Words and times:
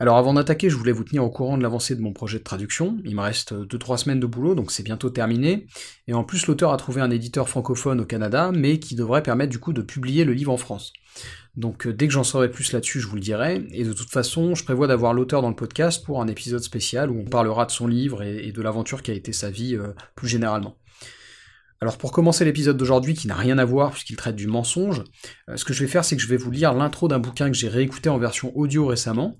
Alors 0.00 0.16
avant 0.16 0.34
d'attaquer, 0.34 0.70
je 0.70 0.76
voulais 0.76 0.90
vous 0.90 1.04
tenir 1.04 1.22
au 1.22 1.30
courant 1.30 1.56
de 1.56 1.62
l'avancée 1.62 1.94
de 1.94 2.00
mon 2.00 2.12
projet 2.12 2.38
de 2.38 2.44
traduction. 2.44 2.98
Il 3.04 3.14
me 3.14 3.20
reste 3.20 3.52
2-3 3.52 3.98
semaines 3.98 4.18
de 4.18 4.26
boulot, 4.26 4.56
donc 4.56 4.72
c'est 4.72 4.82
bientôt 4.82 5.08
terminé. 5.08 5.66
Et 6.08 6.14
en 6.14 6.24
plus, 6.24 6.48
l'auteur 6.48 6.72
a 6.72 6.76
trouvé 6.76 7.00
un 7.00 7.10
éditeur 7.10 7.48
francophone 7.48 8.00
au 8.00 8.04
Canada, 8.04 8.50
mais 8.52 8.80
qui 8.80 8.96
devrait 8.96 9.22
permettre 9.22 9.52
du 9.52 9.60
coup 9.60 9.72
de 9.72 9.82
publier 9.82 10.24
le 10.24 10.32
livre 10.32 10.52
en 10.52 10.56
France. 10.56 10.92
Donc 11.56 11.86
euh, 11.86 11.92
dès 11.92 12.08
que 12.08 12.12
j'en 12.12 12.24
saurai 12.24 12.50
plus 12.50 12.72
là-dessus, 12.72 13.00
je 13.00 13.06
vous 13.06 13.14
le 13.14 13.20
dirai. 13.20 13.64
Et 13.70 13.84
de 13.84 13.92
toute 13.92 14.10
façon, 14.10 14.56
je 14.56 14.64
prévois 14.64 14.88
d'avoir 14.88 15.14
l'auteur 15.14 15.42
dans 15.42 15.48
le 15.48 15.54
podcast 15.54 16.04
pour 16.04 16.20
un 16.20 16.26
épisode 16.26 16.62
spécial 16.62 17.08
où 17.10 17.20
on 17.20 17.30
parlera 17.30 17.64
de 17.64 17.70
son 17.70 17.86
livre 17.86 18.22
et, 18.22 18.50
de 18.50 18.62
l'aventure 18.62 19.00
qui 19.00 19.12
a 19.12 19.14
été 19.14 19.32
sa 19.32 19.50
vie 19.50 19.76
euh, 19.76 19.92
plus 20.16 20.26
généralement. 20.26 20.76
Alors 21.84 21.98
pour 21.98 22.12
commencer 22.12 22.46
l'épisode 22.46 22.78
d'aujourd'hui, 22.78 23.12
qui 23.12 23.26
n'a 23.26 23.34
rien 23.34 23.58
à 23.58 23.64
voir 23.66 23.90
puisqu'il 23.90 24.16
traite 24.16 24.36
du 24.36 24.46
mensonge, 24.46 25.04
euh, 25.50 25.58
ce 25.58 25.66
que 25.66 25.74
je 25.74 25.84
vais 25.84 25.86
faire, 25.86 26.02
c'est 26.02 26.16
que 26.16 26.22
je 26.22 26.28
vais 26.28 26.38
vous 26.38 26.50
lire 26.50 26.72
l'intro 26.72 27.08
d'un 27.08 27.18
bouquin 27.18 27.48
que 27.48 27.54
j'ai 27.54 27.68
réécouté 27.68 28.08
en 28.08 28.16
version 28.16 28.56
audio 28.56 28.86
récemment. 28.86 29.36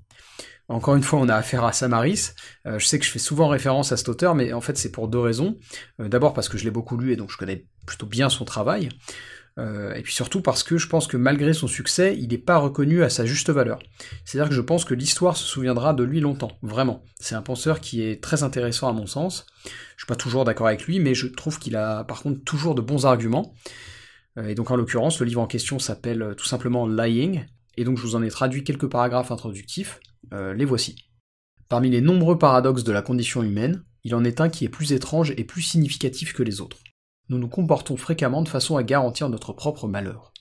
Encore 0.69 0.95
une 0.95 1.03
fois, 1.03 1.21
on 1.21 1.29
a 1.31 1.37
affaire 1.37 1.65
à 1.65 1.73
Samaris. 1.73 2.33
Euh, 2.67 2.79
je 2.79 2.85
sais 2.85 2.99
que 2.99 3.05
je 3.07 3.11
fais 3.11 3.19
souvent 3.19 3.49
référence 3.49 3.93
à 3.93 3.97
cet 3.97 4.11
auteur, 4.11 4.35
mais 4.35 4.53
en 4.53 4.61
fait 4.61 4.77
c'est 4.77 4.93
pour 4.93 5.09
deux 5.09 5.21
raisons. 5.21 5.57
Euh, 6.03 6.09
d'abord 6.11 6.35
parce 6.35 6.51
que 6.51 6.59
je 6.59 6.65
l'ai 6.65 6.71
beaucoup 6.71 6.99
lu 6.99 7.13
et 7.13 7.17
donc 7.17 7.31
je 7.31 7.39
connais 7.39 7.65
plutôt 7.87 8.05
bien 8.05 8.29
son 8.29 8.45
travail. 8.45 8.91
Euh, 9.59 9.95
et 9.95 10.03
puis 10.03 10.13
surtout 10.13 10.41
parce 10.41 10.65
que 10.65 10.79
je 10.79 10.89
pense 10.89 11.07
que 11.07 11.17
malgré 11.17 11.53
son 11.53 11.69
succès, 11.69 12.17
il 12.19 12.29
n'est 12.29 12.39
pas 12.39 12.59
reconnu 12.59 13.03
à 13.03 13.09
sa 13.09 13.25
juste 13.25 13.51
valeur. 13.51 13.79
C'est-à-dire 14.25 14.49
que 14.49 14.55
je 14.55 14.61
pense 14.61 14.85
que 14.85 14.95
l'histoire 14.95 15.37
se 15.37 15.45
souviendra 15.45 15.95
de 15.95 16.03
lui 16.03 16.21
longtemps, 16.21 16.59
vraiment. 16.63 17.05
C'est 17.21 17.37
un 17.37 17.43
penseur 17.43 17.81
qui 17.81 18.03
est 18.03 18.23
très 18.23 18.43
intéressant 18.43 18.89
à 18.89 18.93
mon 18.93 19.07
sens. 19.07 19.47
Je 19.65 20.05
suis 20.05 20.09
pas 20.09 20.17
toujours 20.17 20.45
d'accord 20.45 20.67
avec 20.67 20.85
lui, 20.87 20.99
mais 20.99 21.15
je 21.15 21.27
trouve 21.29 21.59
qu'il 21.59 21.77
a 21.77 22.05
par 22.05 22.23
contre 22.23 22.43
toujours 22.43 22.75
de 22.75 22.83
bons 22.83 23.07
arguments. 23.07 23.55
Et 24.45 24.57
donc 24.57 24.73
en 24.73 24.77
l'occurrence, 24.77 25.21
le 25.21 25.27
livre 25.27 25.41
en 25.41 25.47
question 25.47 25.79
s'appelle 25.79 26.35
tout 26.37 26.47
simplement 26.47 26.89
Lying, 26.89 27.45
et 27.77 27.85
donc 27.85 27.99
je 27.99 28.03
vous 28.03 28.17
en 28.17 28.23
ai 28.23 28.31
traduit 28.31 28.65
quelques 28.65 28.89
paragraphes 28.89 29.31
introductifs. 29.31 30.01
Euh, 30.33 30.55
les 30.55 30.65
voici. 30.65 30.97
Parmi 31.69 31.91
les 31.91 32.01
nombreux 32.01 32.39
paradoxes 32.39 32.85
de 32.85 32.93
la 32.93 33.03
condition 33.03 33.43
humaine, 33.43 33.85
il 34.05 34.15
en 34.15 34.25
est 34.25 34.41
un 34.41 34.49
qui 34.49 34.65
est 34.65 34.69
plus 34.69 34.93
étrange 34.93 35.33
et 35.37 35.45
plus 35.45 35.63
significatif 35.63 36.33
que 36.33 36.43
les 36.43 36.61
autres. 36.61 36.79
Nous 37.29 37.39
nous 37.39 37.49
comportons 37.49 37.97
fréquemment 37.97 38.43
de 38.43 38.49
façon 38.49 38.77
à 38.77 38.83
garantir 38.83 39.29
notre 39.29 39.53
propre 39.53 39.89
malheur. 39.89 40.33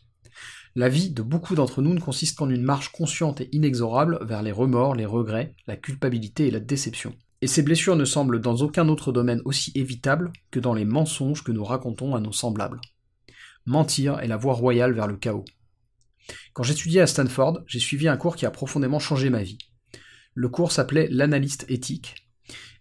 La 0.75 0.89
vie 0.89 1.11
de 1.11 1.21
beaucoup 1.21 1.55
d'entre 1.55 1.81
nous 1.81 1.93
ne 1.93 1.99
consiste 1.99 2.37
qu'en 2.37 2.49
une 2.49 2.63
marche 2.63 2.89
consciente 2.89 3.41
et 3.41 3.49
inexorable 3.51 4.17
vers 4.21 4.41
les 4.41 4.51
remords, 4.51 4.95
les 4.95 5.05
regrets, 5.05 5.55
la 5.67 5.77
culpabilité 5.77 6.47
et 6.47 6.51
la 6.51 6.59
déception. 6.59 7.15
Et 7.41 7.47
ces 7.47 7.61
blessures 7.61 7.95
ne 7.95 8.05
semblent 8.05 8.41
dans 8.41 8.55
aucun 8.57 8.89
autre 8.89 9.11
domaine 9.11 9.41
aussi 9.45 9.71
évitables 9.75 10.31
que 10.49 10.59
dans 10.59 10.73
les 10.73 10.85
mensonges 10.85 11.43
que 11.43 11.51
nous 11.51 11.63
racontons 11.63 12.15
à 12.15 12.19
nos 12.19 12.31
semblables. 12.31 12.81
Mentir 13.65 14.19
est 14.19 14.27
la 14.27 14.37
voie 14.37 14.55
royale 14.55 14.93
vers 14.93 15.07
le 15.07 15.17
chaos. 15.17 15.45
Quand 16.53 16.63
j'étudiais 16.63 17.01
à 17.01 17.07
Stanford, 17.07 17.59
j'ai 17.67 17.79
suivi 17.79 18.07
un 18.07 18.17
cours 18.17 18.35
qui 18.35 18.45
a 18.45 18.51
profondément 18.51 18.99
changé 18.99 19.29
ma 19.29 19.43
vie. 19.43 19.57
Le 20.33 20.49
cours 20.49 20.71
s'appelait 20.71 21.07
l'analyste 21.11 21.65
éthique, 21.69 22.22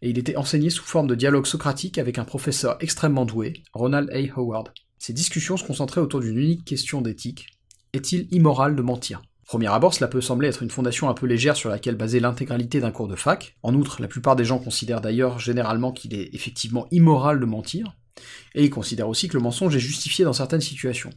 et 0.00 0.10
il 0.10 0.18
était 0.18 0.36
enseigné 0.36 0.70
sous 0.70 0.84
forme 0.84 1.06
de 1.06 1.14
dialogue 1.14 1.46
socratique 1.46 1.98
avec 1.98 2.18
un 2.18 2.24
professeur 2.24 2.77
extrêmement 2.80 3.24
doué, 3.24 3.62
Ronald 3.72 4.10
A. 4.10 4.38
Howard. 4.38 4.72
Ces 4.98 5.12
discussions 5.12 5.56
se 5.56 5.64
concentraient 5.64 6.00
autour 6.00 6.20
d'une 6.20 6.39
unique 6.39 6.64
question 6.64 7.00
d'éthique. 7.00 7.46
Est-il 7.92 8.28
immoral 8.30 8.77
de 8.77 8.83
mentir? 8.83 9.23
Premier 9.46 9.67
abord, 9.67 9.92
cela 9.92 10.08
peut 10.08 10.20
sembler 10.20 10.48
être 10.48 10.62
une 10.62 10.70
fondation 10.70 11.08
un 11.08 11.14
peu 11.14 11.27
légère 11.27 11.56
sur 11.56 11.68
laquelle 11.68 11.96
baser 11.96 12.20
l'intégralité 12.20 12.80
d'un 12.80 12.90
cours 12.90 13.08
de 13.08 13.17
fac. 13.17 13.56
En 13.62 13.74
outre, 13.74 14.00
la 14.00 14.08
plupart 14.08 14.36
des 14.36 14.45
gens 14.45 14.58
considèrent 14.58 15.00
d'ailleurs 15.00 15.39
généralement 15.39 15.92
qu'il 15.92 16.14
est 16.14 16.30
effectivement 16.33 16.86
immoral 16.90 17.39
de 17.39 17.44
mentir, 17.44 17.96
et 18.55 18.64
ils 18.64 18.70
considèrent 18.70 19.08
aussi 19.08 19.29
que 19.29 19.36
le 19.36 19.42
mensonge 19.42 19.77
est 19.77 19.80
justifié 19.80 20.24
dans 20.24 20.33
certaines 20.33 20.61
situations. 20.61 21.11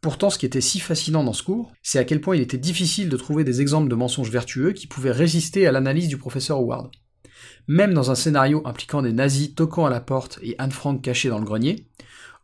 Pourtant, 0.00 0.30
ce 0.30 0.38
qui 0.38 0.46
était 0.46 0.60
si 0.60 0.78
fascinant 0.78 1.24
dans 1.24 1.32
ce 1.32 1.42
cours, 1.42 1.72
c'est 1.82 1.98
à 1.98 2.04
quel 2.04 2.20
point 2.20 2.36
il 2.36 2.42
était 2.42 2.58
difficile 2.58 3.08
de 3.08 3.16
trouver 3.16 3.42
des 3.42 3.60
exemples 3.60 3.88
de 3.88 3.96
mensonges 3.96 4.30
vertueux 4.30 4.72
qui 4.72 4.86
pouvaient 4.86 5.10
résister 5.10 5.66
à 5.66 5.72
l'analyse 5.72 6.06
du 6.06 6.18
professeur 6.18 6.58
Howard. 6.58 6.90
Même 7.68 7.92
dans 7.92 8.10
un 8.10 8.14
scénario 8.14 8.62
impliquant 8.64 9.02
des 9.02 9.12
nazis 9.12 9.54
toquant 9.54 9.84
à 9.84 9.90
la 9.90 10.00
porte 10.00 10.38
et 10.42 10.54
Anne 10.58 10.72
Frank 10.72 11.02
cachée 11.02 11.28
dans 11.28 11.38
le 11.38 11.44
grenier, 11.44 11.86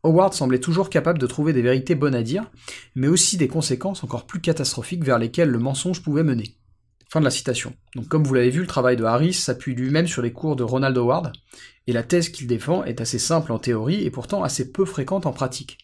Howard 0.02 0.34
semblait 0.34 0.60
toujours 0.60 0.90
capable 0.90 1.18
de 1.18 1.26
trouver 1.26 1.54
des 1.54 1.62
vérités 1.62 1.94
bonnes 1.94 2.14
à 2.14 2.22
dire, 2.22 2.50
mais 2.94 3.08
aussi 3.08 3.38
des 3.38 3.48
conséquences 3.48 4.04
encore 4.04 4.26
plus 4.26 4.42
catastrophiques 4.42 5.02
vers 5.02 5.18
lesquelles 5.18 5.48
le 5.48 5.58
mensonge 5.58 6.02
pouvait 6.02 6.22
mener. 6.22 6.58
Fin 7.08 7.20
de 7.20 7.24
la 7.24 7.30
citation. 7.30 7.74
Donc 7.96 8.08
comme 8.08 8.24
vous 8.24 8.34
l'avez 8.34 8.50
vu, 8.50 8.60
le 8.60 8.66
travail 8.66 8.96
de 8.96 9.04
Harris 9.04 9.32
s'appuie 9.32 9.74
lui-même 9.74 10.06
sur 10.06 10.20
les 10.20 10.32
cours 10.32 10.56
de 10.56 10.62
Ronald 10.62 10.96
Howard, 10.98 11.32
et 11.86 11.94
la 11.94 12.02
thèse 12.02 12.28
qu'il 12.28 12.46
défend 12.46 12.84
est 12.84 13.00
assez 13.00 13.18
simple 13.18 13.50
en 13.52 13.58
théorie 13.58 14.04
et 14.04 14.10
pourtant 14.10 14.42
assez 14.42 14.72
peu 14.72 14.84
fréquente 14.84 15.24
en 15.24 15.32
pratique. 15.32 15.78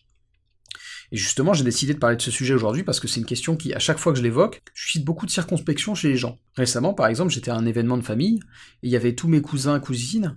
Et 1.12 1.16
justement, 1.16 1.52
j'ai 1.52 1.64
décidé 1.64 1.92
de 1.92 1.98
parler 1.98 2.16
de 2.16 2.22
ce 2.22 2.30
sujet 2.30 2.54
aujourd'hui 2.54 2.84
parce 2.84 3.00
que 3.00 3.08
c'est 3.08 3.18
une 3.20 3.26
question 3.26 3.56
qui, 3.56 3.74
à 3.74 3.78
chaque 3.78 3.98
fois 3.98 4.12
que 4.12 4.18
je 4.18 4.22
l'évoque, 4.22 4.62
suscite 4.74 5.04
beaucoup 5.04 5.26
de 5.26 5.30
circonspection 5.30 5.94
chez 5.94 6.08
les 6.08 6.16
gens. 6.16 6.38
Récemment, 6.54 6.94
par 6.94 7.08
exemple, 7.08 7.32
j'étais 7.32 7.50
à 7.50 7.56
un 7.56 7.66
événement 7.66 7.96
de 7.96 8.02
famille, 8.02 8.40
et 8.82 8.86
il 8.86 8.90
y 8.90 8.96
avait 8.96 9.14
tous 9.14 9.28
mes 9.28 9.40
cousins, 9.40 9.80
cousines, 9.80 10.36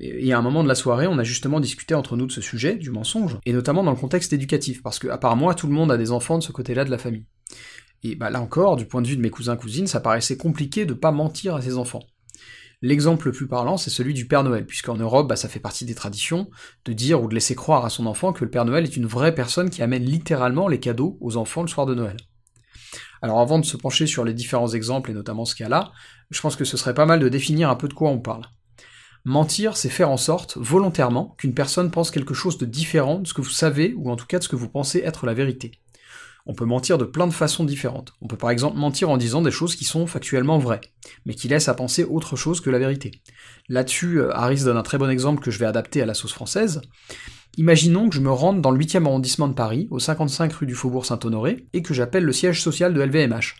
et 0.00 0.32
à 0.32 0.38
un 0.38 0.42
moment 0.42 0.62
de 0.62 0.68
la 0.68 0.74
soirée, 0.74 1.06
on 1.06 1.18
a 1.18 1.24
justement 1.24 1.60
discuté 1.60 1.94
entre 1.94 2.16
nous 2.16 2.26
de 2.26 2.32
ce 2.32 2.40
sujet, 2.40 2.76
du 2.76 2.90
mensonge, 2.90 3.38
et 3.44 3.52
notamment 3.52 3.84
dans 3.84 3.92
le 3.92 3.96
contexte 3.96 4.32
éducatif, 4.32 4.82
parce 4.82 4.98
que, 4.98 5.08
à 5.08 5.18
part 5.18 5.36
moi, 5.36 5.54
tout 5.54 5.66
le 5.66 5.74
monde 5.74 5.92
a 5.92 5.98
des 5.98 6.10
enfants 6.10 6.38
de 6.38 6.42
ce 6.42 6.52
côté-là 6.52 6.84
de 6.84 6.90
la 6.90 6.98
famille. 6.98 7.26
Et 8.02 8.16
bah 8.16 8.30
là 8.30 8.40
encore, 8.40 8.76
du 8.76 8.86
point 8.86 9.02
de 9.02 9.06
vue 9.06 9.16
de 9.16 9.22
mes 9.22 9.30
cousins, 9.30 9.56
cousines, 9.56 9.86
ça 9.86 10.00
paraissait 10.00 10.36
compliqué 10.36 10.84
de 10.84 10.92
pas 10.92 11.10
mentir 11.10 11.54
à 11.54 11.62
ses 11.62 11.78
enfants. 11.78 12.02
L'exemple 12.86 13.28
le 13.28 13.32
plus 13.32 13.48
parlant, 13.48 13.78
c'est 13.78 13.88
celui 13.88 14.12
du 14.12 14.26
Père 14.26 14.44
Noël, 14.44 14.66
puisqu'en 14.66 14.98
Europe, 14.98 15.26
bah, 15.26 15.36
ça 15.36 15.48
fait 15.48 15.58
partie 15.58 15.86
des 15.86 15.94
traditions 15.94 16.50
de 16.84 16.92
dire 16.92 17.22
ou 17.22 17.28
de 17.28 17.34
laisser 17.34 17.54
croire 17.54 17.86
à 17.86 17.88
son 17.88 18.04
enfant 18.04 18.34
que 18.34 18.44
le 18.44 18.50
Père 18.50 18.66
Noël 18.66 18.84
est 18.84 18.98
une 18.98 19.06
vraie 19.06 19.34
personne 19.34 19.70
qui 19.70 19.82
amène 19.82 20.04
littéralement 20.04 20.68
les 20.68 20.78
cadeaux 20.78 21.16
aux 21.22 21.38
enfants 21.38 21.62
le 21.62 21.68
soir 21.68 21.86
de 21.86 21.94
Noël. 21.94 22.18
Alors 23.22 23.40
avant 23.40 23.58
de 23.58 23.64
se 23.64 23.78
pencher 23.78 24.06
sur 24.06 24.22
les 24.22 24.34
différents 24.34 24.68
exemples, 24.68 25.10
et 25.10 25.14
notamment 25.14 25.46
ce 25.46 25.54
cas-là, 25.54 25.92
je 26.30 26.38
pense 26.42 26.56
que 26.56 26.66
ce 26.66 26.76
serait 26.76 26.92
pas 26.92 27.06
mal 27.06 27.20
de 27.20 27.30
définir 27.30 27.70
un 27.70 27.74
peu 27.74 27.88
de 27.88 27.94
quoi 27.94 28.10
on 28.10 28.20
parle. 28.20 28.44
Mentir, 29.24 29.78
c'est 29.78 29.88
faire 29.88 30.10
en 30.10 30.18
sorte, 30.18 30.58
volontairement, 30.58 31.34
qu'une 31.38 31.54
personne 31.54 31.90
pense 31.90 32.10
quelque 32.10 32.34
chose 32.34 32.58
de 32.58 32.66
différent 32.66 33.20
de 33.20 33.26
ce 33.26 33.32
que 33.32 33.40
vous 33.40 33.48
savez, 33.48 33.94
ou 33.96 34.10
en 34.10 34.16
tout 34.16 34.26
cas 34.26 34.40
de 34.40 34.44
ce 34.44 34.50
que 34.50 34.56
vous 34.56 34.68
pensez 34.68 34.98
être 34.98 35.24
la 35.24 35.32
vérité. 35.32 35.72
On 36.46 36.54
peut 36.54 36.66
mentir 36.66 36.98
de 36.98 37.04
plein 37.04 37.26
de 37.26 37.32
façons 37.32 37.64
différentes. 37.64 38.12
On 38.20 38.26
peut 38.26 38.36
par 38.36 38.50
exemple 38.50 38.76
mentir 38.76 39.08
en 39.08 39.16
disant 39.16 39.40
des 39.40 39.50
choses 39.50 39.76
qui 39.76 39.84
sont 39.84 40.06
factuellement 40.06 40.58
vraies, 40.58 40.82
mais 41.24 41.34
qui 41.34 41.48
laissent 41.48 41.68
à 41.68 41.74
penser 41.74 42.04
autre 42.04 42.36
chose 42.36 42.60
que 42.60 42.68
la 42.68 42.78
vérité. 42.78 43.12
Là-dessus, 43.70 44.20
euh, 44.20 44.36
Harris 44.36 44.64
donne 44.64 44.76
un 44.76 44.82
très 44.82 44.98
bon 44.98 45.08
exemple 45.08 45.42
que 45.42 45.50
je 45.50 45.58
vais 45.58 45.64
adapter 45.64 46.02
à 46.02 46.06
la 46.06 46.12
sauce 46.12 46.34
française. 46.34 46.82
Imaginons 47.56 48.10
que 48.10 48.14
je 48.14 48.20
me 48.20 48.30
rende 48.30 48.60
dans 48.60 48.72
le 48.72 48.78
8e 48.78 49.06
arrondissement 49.06 49.48
de 49.48 49.54
Paris, 49.54 49.88
au 49.90 49.98
55 49.98 50.52
rue 50.52 50.66
du 50.66 50.74
Faubourg 50.74 51.06
Saint-Honoré, 51.06 51.66
et 51.72 51.82
que 51.82 51.94
j'appelle 51.94 52.24
le 52.24 52.32
siège 52.32 52.60
social 52.60 52.92
de 52.92 53.00
LVMH. 53.00 53.54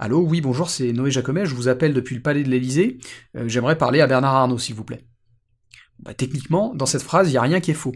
Allô, 0.00 0.20
oui, 0.20 0.40
bonjour, 0.40 0.70
c'est 0.70 0.92
Noé 0.92 1.10
Jacomet, 1.10 1.46
je 1.46 1.54
vous 1.54 1.68
appelle 1.68 1.92
depuis 1.92 2.16
le 2.16 2.22
palais 2.22 2.42
de 2.42 2.48
l'Élysée, 2.48 2.98
euh, 3.36 3.48
j'aimerais 3.48 3.76
parler 3.76 4.00
à 4.00 4.06
Bernard 4.06 4.34
Arnault, 4.34 4.58
s'il 4.58 4.74
vous 4.74 4.84
plaît. 4.84 5.04
Bah, 5.98 6.14
techniquement, 6.14 6.74
dans 6.74 6.86
cette 6.86 7.02
phrase, 7.02 7.28
il 7.28 7.32
n'y 7.32 7.36
a 7.36 7.42
rien 7.42 7.60
qui 7.60 7.70
est 7.70 7.74
faux. 7.74 7.94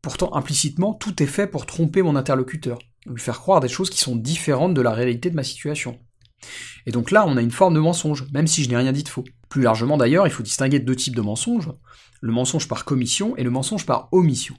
Pourtant, 0.00 0.34
implicitement, 0.34 0.94
tout 0.94 1.22
est 1.22 1.26
fait 1.26 1.46
pour 1.46 1.66
tromper 1.66 2.02
mon 2.02 2.16
interlocuteur, 2.16 2.78
lui 3.06 3.20
faire 3.20 3.40
croire 3.40 3.60
des 3.60 3.68
choses 3.68 3.90
qui 3.90 3.98
sont 3.98 4.16
différentes 4.16 4.74
de 4.74 4.80
la 4.80 4.92
réalité 4.92 5.30
de 5.30 5.36
ma 5.36 5.44
situation. 5.44 5.98
Et 6.86 6.90
donc 6.90 7.10
là, 7.10 7.24
on 7.26 7.36
a 7.36 7.42
une 7.42 7.50
forme 7.50 7.74
de 7.74 7.80
mensonge, 7.80 8.26
même 8.32 8.46
si 8.46 8.64
je 8.64 8.68
n'ai 8.68 8.76
rien 8.76 8.92
dit 8.92 9.04
de 9.04 9.08
faux. 9.08 9.24
Plus 9.48 9.62
largement 9.62 9.96
d'ailleurs, 9.96 10.26
il 10.26 10.32
faut 10.32 10.42
distinguer 10.42 10.80
deux 10.80 10.96
types 10.96 11.16
de 11.16 11.22
mensonges, 11.22 11.70
le 12.20 12.32
mensonge 12.32 12.68
par 12.68 12.84
commission 12.84 13.36
et 13.36 13.44
le 13.44 13.50
mensonge 13.50 13.86
par 13.86 14.08
omission. 14.12 14.54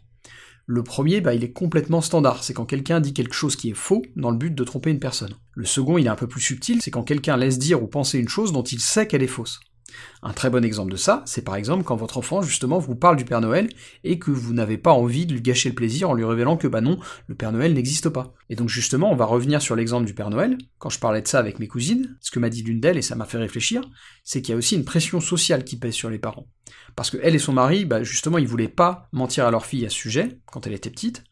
Le 0.66 0.82
premier, 0.82 1.20
bah, 1.20 1.34
il 1.34 1.44
est 1.44 1.52
complètement 1.52 2.00
standard, 2.00 2.44
c'est 2.44 2.54
quand 2.54 2.66
quelqu'un 2.66 3.02
dit 3.02 3.14
quelque 3.14 3.34
chose 3.34 3.58
qui 3.58 3.70
est 3.72 3.76
faux 3.76 4.02
dans 4.16 4.32
le 4.32 4.38
but 4.38 4.56
de 4.56 4.64
tromper 4.64 4.92
une 4.92 5.00
personne. 5.00 5.34
Le 5.52 5.66
second, 5.66 5.98
il 5.98 6.06
est 6.06 6.10
un 6.10 6.16
peu 6.16 6.28
plus 6.28 6.40
subtil, 6.40 6.82
c'est 6.82 6.92
quand 6.92 7.04
quelqu'un 7.04 7.36
laisse 7.36 7.60
dire 7.60 7.84
ou 7.84 7.88
penser 7.88 8.18
une 8.18 8.30
chose 8.30 8.54
dont 8.54 8.64
il 8.64 8.80
sait 8.80 9.06
qu'elle 9.06 9.24
est 9.24 9.28
fausse. 9.28 9.60
Un 10.22 10.34
très 10.34 10.50
bon 10.50 10.64
exemple 10.64 10.92
de 10.92 10.98
ça, 10.98 11.22
c'est 11.26 11.44
par 11.44 11.56
exemple 11.56 11.84
quand 11.84 11.96
votre 11.96 12.18
enfant 12.18 12.42
justement 12.42 12.80
vous 12.80 12.96
parle 12.96 13.18
du 13.18 13.26
Père 13.26 13.42
Noël 13.42 13.70
et 14.04 14.20
que 14.20 14.32
vous 14.32 14.54
n'avez 14.54 14.78
pas 14.78 14.94
envie 14.94 15.26
de 15.26 15.34
lui 15.34 15.42
gâcher 15.42 15.70
le 15.70 15.76
plaisir 15.76 16.10
en 16.10 16.14
lui 16.14 16.24
révélant 16.24 16.58
que 16.58 16.68
bah 16.68 16.82
non, 16.82 16.98
le 17.28 17.36
Père 17.36 17.52
Noël 17.52 17.74
n'existe 17.74 18.10
pas. 18.10 18.34
Et 18.50 18.56
donc 18.56 18.70
justement, 18.70 19.12
on 19.12 19.16
va 19.16 19.26
revenir 19.26 19.62
sur 19.62 19.76
l'exemple 19.76 20.06
du 20.06 20.14
Père 20.14 20.30
Noël. 20.30 20.58
Quand 20.78 20.90
je 20.90 21.00
parlais 21.00 21.22
de 21.22 21.28
ça 21.28 21.40
avec 21.40 21.60
mes 21.60 21.68
cousines, 21.68 22.18
ce 22.22 22.32
que 22.32 22.40
m'a 22.40 22.50
dit 22.50 22.64
l'une 22.64 22.80
d'elles 22.80 22.98
et 22.98 23.02
ça 23.02 23.16
m'a 23.16 23.26
fait 23.26 23.38
réfléchir, 23.38 23.82
c'est 24.24 24.42
qu'il 24.42 24.52
y 24.52 24.56
a 24.56 24.58
aussi 24.58 24.76
une 24.76 24.86
pression 24.86 25.20
sociale 25.20 25.64
qui 25.64 25.78
pèse 25.78 25.94
sur 25.94 26.10
les 26.10 26.20
parents. 26.20 26.48
Parce 26.96 27.10
que 27.10 27.18
elle 27.22 27.36
et 27.36 27.40
son 27.40 27.54
mari, 27.54 27.86
bah 27.86 28.04
justement, 28.04 28.38
ils 28.38 28.48
voulaient 28.48 28.68
pas 28.68 29.10
mentir 29.12 29.46
à 29.46 29.52
leur 29.52 29.66
fille 29.66 29.86
à 29.86 29.90
ce 29.90 29.96
sujet 29.96 30.40
quand 30.46 30.68
elle 30.68 30.74
était 30.74 30.90
petite, 30.90 31.24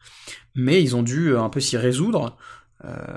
mais 0.55 0.81
ils 0.81 0.95
ont 0.95 1.03
dû 1.03 1.35
un 1.35 1.49
peu 1.49 1.59
s'y 1.59 1.77
résoudre 1.77 2.37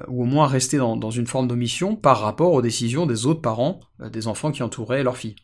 ou 0.09 0.23
au 0.23 0.27
moins 0.27 0.47
rester 0.47 0.77
dans, 0.77 1.11
une 1.11 1.27
forme 1.27 1.49
d'omission 1.49 1.97
par 1.97 2.21
rapport 2.21 2.53
aux 2.53 2.63
décisions 2.63 3.07
des 3.07 3.27
autres 3.27 3.41
parents 3.41 3.81
des 3.99 4.27
enfants 4.27 4.53
qui 4.53 4.63
entouraient 4.63 5.03
leur 5.03 5.17
fille. 5.17 5.37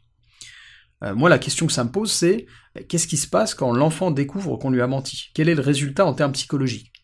moi, 1.14 1.30
la 1.30 1.38
question 1.38 1.66
que 1.66 1.72
ça 1.72 1.84
me 1.84 1.90
pose, 1.90 2.12
c'est 2.12 2.46
qu'est-ce 2.88 3.06
qui 3.06 3.16
se 3.16 3.28
passe 3.28 3.54
quand 3.54 3.72
l'enfant 3.72 4.10
découvre 4.10 4.56
qu'on 4.56 4.70
lui 4.70 4.82
a 4.82 4.86
menti? 4.86 5.30
Quel 5.34 5.48
est 5.48 5.54
le 5.54 5.62
résultat 5.62 6.04
en 6.04 6.12
termes 6.12 6.32
psychologiques? 6.32 6.99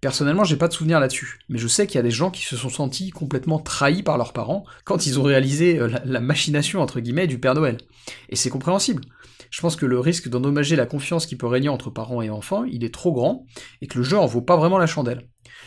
Personnellement, 0.00 0.44
j'ai 0.44 0.56
pas 0.56 0.68
de 0.68 0.72
souvenir 0.72 1.00
là-dessus, 1.00 1.40
mais 1.48 1.58
je 1.58 1.66
sais 1.66 1.88
qu'il 1.88 1.96
y 1.96 1.98
a 1.98 2.04
des 2.04 2.12
gens 2.12 2.30
qui 2.30 2.44
se 2.44 2.56
sont 2.56 2.68
sentis 2.68 3.10
complètement 3.10 3.58
trahis 3.58 4.04
par 4.04 4.16
leurs 4.16 4.32
parents 4.32 4.64
quand 4.84 5.06
ils 5.06 5.18
ont 5.18 5.24
réalisé 5.24 5.80
euh, 5.80 5.88
la, 6.04 6.20
machination 6.20 6.80
entre 6.80 7.00
guillemets 7.00 7.26
du 7.26 7.40
Père 7.40 7.54
Noël. 7.54 7.78
Et 8.28 8.36
c'est 8.36 8.48
compréhensible. 8.48 9.02
Je 9.50 9.60
pense 9.60 9.74
que 9.74 9.86
le 9.86 9.98
risque 9.98 10.28
d'endommager 10.28 10.76
la 10.76 10.86
confiance 10.86 11.26
qui 11.26 11.34
peut 11.34 11.48
régner 11.48 11.68
entre 11.68 11.90
parents 11.90 12.22
et 12.22 12.30
enfants, 12.30 12.64
il 12.64 12.84
est 12.84 12.94
trop 12.94 13.12
grand, 13.12 13.46
et 13.80 13.88
que 13.88 13.98
le 13.98 14.04
jeu 14.04 14.16
en 14.16 14.26
vaut 14.26 14.42
pas 14.42 14.56
vraiment 14.56 14.78
la 14.78 14.86
chandelle. 14.86 15.26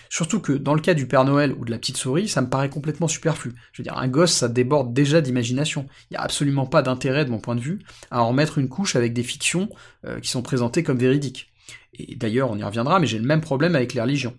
Surtout 0.09 0.39
que 0.39 0.53
dans 0.53 0.75
le 0.75 0.81
cas 0.81 0.93
du 0.93 1.07
Père 1.07 1.25
Noël 1.25 1.53
ou 1.57 1.65
de 1.65 1.71
la 1.71 1.77
petite 1.77 1.97
souris, 1.97 2.29
ça 2.29 2.41
me 2.41 2.49
paraît 2.49 2.69
complètement 2.69 3.07
superflu. 3.09 3.53
Je 3.73 3.81
veux 3.81 3.83
dire, 3.83 3.97
un 3.97 4.07
gosse, 4.07 4.33
ça 4.33 4.47
déborde 4.47 4.93
déjà 4.93 5.19
d'imagination. 5.19 5.87
Il 6.09 6.13
n'y 6.13 6.17
a 6.17 6.21
absolument 6.21 6.65
pas 6.65 6.81
d'intérêt, 6.81 7.25
de 7.25 7.31
mon 7.31 7.39
point 7.39 7.55
de 7.55 7.61
vue, 7.61 7.79
à 8.11 8.21
en 8.21 8.29
remettre 8.29 8.59
une 8.59 8.69
couche 8.69 8.95
avec 8.95 9.13
des 9.13 9.23
fictions 9.23 9.69
euh, 10.05 10.19
qui 10.19 10.29
sont 10.29 10.41
présentées 10.41 10.83
comme 10.83 10.97
véridiques. 10.97 11.50
Et 11.93 12.15
d'ailleurs, 12.15 12.51
on 12.51 12.57
y 12.57 12.63
reviendra, 12.63 12.99
mais 12.99 13.07
j'ai 13.07 13.19
le 13.19 13.25
même 13.25 13.41
problème 13.41 13.75
avec 13.75 13.93
les 13.93 14.01
religions. 14.01 14.33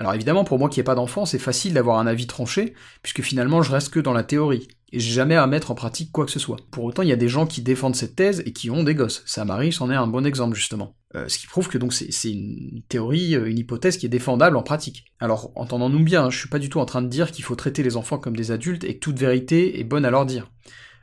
Alors 0.00 0.14
évidemment, 0.14 0.44
pour 0.44 0.58
moi 0.58 0.68
qui 0.68 0.78
n'ai 0.78 0.84
pas 0.84 0.94
d'enfant, 0.94 1.26
c'est 1.26 1.38
facile 1.38 1.74
d'avoir 1.74 1.98
un 1.98 2.06
avis 2.06 2.26
tranché, 2.26 2.74
puisque 3.02 3.22
finalement 3.22 3.62
je 3.62 3.72
reste 3.72 3.90
que 3.92 3.98
dans 3.98 4.12
la 4.12 4.22
théorie, 4.22 4.68
et 4.92 5.00
j'ai 5.00 5.12
jamais 5.12 5.34
à 5.34 5.46
mettre 5.46 5.70
en 5.70 5.74
pratique 5.74 6.12
quoi 6.12 6.24
que 6.24 6.30
ce 6.30 6.38
soit. 6.38 6.58
Pour 6.70 6.84
autant, 6.84 7.02
il 7.02 7.08
y 7.08 7.12
a 7.12 7.16
des 7.16 7.28
gens 7.28 7.46
qui 7.46 7.62
défendent 7.62 7.96
cette 7.96 8.16
thèse 8.16 8.42
et 8.46 8.52
qui 8.52 8.70
ont 8.70 8.84
des 8.84 8.94
gosses. 8.94 9.22
Ça 9.26 9.44
m'arrive, 9.44 9.72
c'en 9.72 9.90
est 9.90 9.96
un 9.96 10.06
bon 10.06 10.24
exemple 10.24 10.56
justement. 10.56 10.94
Euh, 11.14 11.26
ce 11.28 11.38
qui 11.38 11.46
prouve 11.46 11.68
que 11.68 11.78
donc 11.78 11.92
c'est 11.92 12.30
une 12.30 12.82
théorie, 12.88 13.34
euh, 13.34 13.50
une 13.50 13.58
hypothèse 13.58 13.96
qui 13.96 14.06
est 14.06 14.10
défendable 14.10 14.56
en 14.56 14.62
pratique. 14.62 15.04
Alors, 15.20 15.50
entendons-nous 15.56 16.04
bien, 16.04 16.24
hein, 16.24 16.30
je 16.30 16.38
suis 16.38 16.48
pas 16.48 16.58
du 16.58 16.68
tout 16.68 16.80
en 16.80 16.86
train 16.86 17.02
de 17.02 17.08
dire 17.08 17.32
qu'il 17.32 17.44
faut 17.44 17.56
traiter 17.56 17.82
les 17.82 17.96
enfants 17.96 18.18
comme 18.18 18.36
des 18.36 18.50
adultes 18.50 18.84
et 18.84 18.94
que 18.94 19.00
toute 19.00 19.18
vérité 19.18 19.80
est 19.80 19.84
bonne 19.84 20.04
à 20.04 20.10
leur 20.10 20.26
dire. 20.26 20.50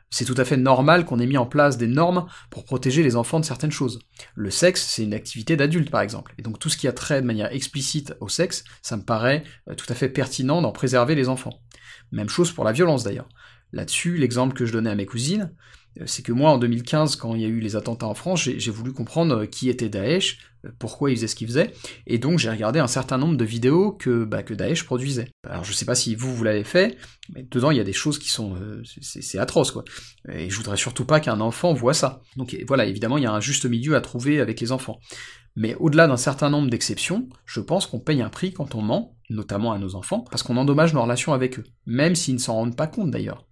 C'est 0.09 0.25
tout 0.25 0.35
à 0.37 0.45
fait 0.45 0.57
normal 0.57 1.05
qu'on 1.05 1.19
ait 1.19 1.25
mis 1.25 1.37
en 1.37 1.45
place 1.45 1.77
des 1.77 1.87
normes 1.87 2.25
pour 2.49 2.63
protéger 2.63 3.03
les 3.03 3.15
enfants 3.15 3.39
de 3.39 3.45
certaines 3.45 3.71
choses. 3.71 3.99
Le 4.35 4.49
sexe, 4.49 4.85
c'est 4.87 5.03
une 5.03 5.13
activité 5.13 5.55
d'adulte 5.55 5.89
par 5.89 6.01
exemple, 6.01 6.33
et 6.37 6.41
donc 6.41 6.59
tout 6.59 6.69
ce 6.69 6.77
qui 6.77 6.87
a 6.87 6.93
trait 6.93 7.21
de 7.21 7.27
manière 7.27 7.51
explicite 7.53 8.13
au 8.19 8.29
sexe, 8.29 8.63
ça 8.81 8.97
me 8.97 9.03
paraît 9.03 9.43
euh, 9.69 9.75
tout 9.75 9.87
à 9.89 9.95
fait 9.95 10.09
pertinent 10.09 10.61
d'en 10.61 10.71
préserver 10.71 11.15
les 11.15 11.29
enfants. 11.29 11.59
Même 12.11 12.29
chose 12.29 12.51
pour 12.51 12.63
la 12.63 12.71
violence 12.71 13.03
d'ailleurs. 13.03 13.29
Là-dessus, 13.73 14.17
l'exemple 14.17 14.55
que 14.55 14.65
je 14.65 14.73
donnais 14.73 14.91
à 14.91 14.95
mes 14.95 15.05
cousines, 15.05 15.51
euh, 15.99 16.03
c'est 16.05 16.23
que 16.23 16.31
moi, 16.31 16.51
en 16.51 16.57
2015, 16.57 17.15
quand 17.15 17.35
il 17.35 17.41
y 17.41 17.45
a 17.45 17.49
eu 17.49 17.59
les 17.59 17.75
attentats 17.75 18.07
en 18.07 18.13
France, 18.13 18.41
j'ai 18.41 18.71
voulu 18.71 18.93
comprendre 18.93 19.43
euh, 19.43 19.45
qui 19.45 19.69
était 19.69 19.89
Daesh, 19.89 20.39
pourquoi 20.79 21.11
il 21.11 21.15
faisait 21.15 21.27
ce 21.27 21.35
qu'il 21.35 21.47
faisait, 21.47 21.73
et 22.07 22.17
donc 22.17 22.39
j'ai 22.39 22.49
regardé 22.49 22.79
un 22.79 22.87
certain 22.87 23.17
nombre 23.17 23.37
de 23.37 23.45
vidéos 23.45 23.91
que, 23.91 24.23
bah, 24.25 24.43
que 24.43 24.53
Daesh 24.53 24.83
produisait. 24.83 25.29
Alors 25.47 25.63
je 25.63 25.73
sais 25.73 25.85
pas 25.85 25.95
si 25.95 26.15
vous, 26.15 26.33
vous 26.35 26.43
l'avez 26.43 26.63
fait, 26.63 26.97
mais 27.33 27.43
dedans 27.49 27.71
il 27.71 27.77
y 27.77 27.81
a 27.81 27.83
des 27.83 27.93
choses 27.93 28.19
qui 28.19 28.29
sont... 28.29 28.55
c'est 29.01 29.39
atroce, 29.39 29.71
quoi. 29.71 29.83
Et 30.31 30.49
je 30.49 30.55
voudrais 30.55 30.77
surtout 30.77 31.05
pas 31.05 31.19
qu'un 31.19 31.39
enfant 31.41 31.73
voit 31.73 31.93
ça. 31.93 32.21
Donc 32.35 32.55
voilà, 32.67 32.85
évidemment, 32.85 33.17
il 33.17 33.23
y 33.23 33.27
a 33.27 33.31
un 33.31 33.39
juste 33.39 33.65
milieu 33.65 33.95
à 33.95 34.01
trouver 34.01 34.39
avec 34.39 34.59
les 34.59 34.71
enfants. 34.71 34.99
Mais 35.55 35.75
au-delà 35.75 36.07
d'un 36.07 36.17
certain 36.17 36.49
nombre 36.49 36.69
d'exceptions, 36.69 37.29
je 37.45 37.61
pense 37.61 37.87
qu'on 37.87 37.99
paye 37.99 38.21
un 38.21 38.29
prix 38.29 38.51
quand 38.51 38.75
on 38.75 38.81
ment, 38.81 39.15
notamment 39.29 39.71
à 39.71 39.79
nos 39.79 39.95
enfants, 39.95 40.25
parce 40.29 40.43
qu'on 40.43 40.57
endommage 40.57 40.93
nos 40.93 41.01
relations 41.01 41.33
avec 41.33 41.59
eux, 41.59 41.63
même 41.85 42.15
s'ils 42.15 42.35
ne 42.35 42.39
s'en 42.39 42.55
rendent 42.55 42.75
pas 42.75 42.87
compte 42.87 43.11
d'ailleurs. 43.11 43.45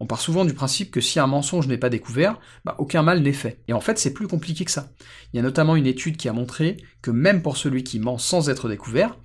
On 0.00 0.06
part 0.06 0.20
souvent 0.20 0.44
du 0.44 0.54
principe 0.54 0.90
que 0.90 1.00
si 1.00 1.18
un 1.18 1.26
mensonge 1.26 1.68
n'est 1.68 1.78
pas 1.78 1.88
découvert, 1.88 2.38
bah, 2.64 2.76
aucun 2.78 3.02
mal 3.02 3.20
n'est 3.20 3.32
fait. 3.32 3.60
Et 3.68 3.72
en 3.72 3.80
fait, 3.80 3.98
c'est 3.98 4.12
plus 4.12 4.28
compliqué 4.28 4.64
que 4.64 4.70
ça. 4.70 4.90
Il 5.32 5.36
y 5.36 5.40
a 5.40 5.42
notamment 5.42 5.76
une 5.76 5.86
étude 5.86 6.16
qui 6.16 6.28
a 6.28 6.32
montré 6.32 6.76
que 7.02 7.10
même 7.10 7.42
pour 7.42 7.56
celui 7.56 7.84
qui 7.84 7.98
ment 7.98 8.18
sans 8.18 8.50
être 8.50 8.68
découvert, 8.68 9.16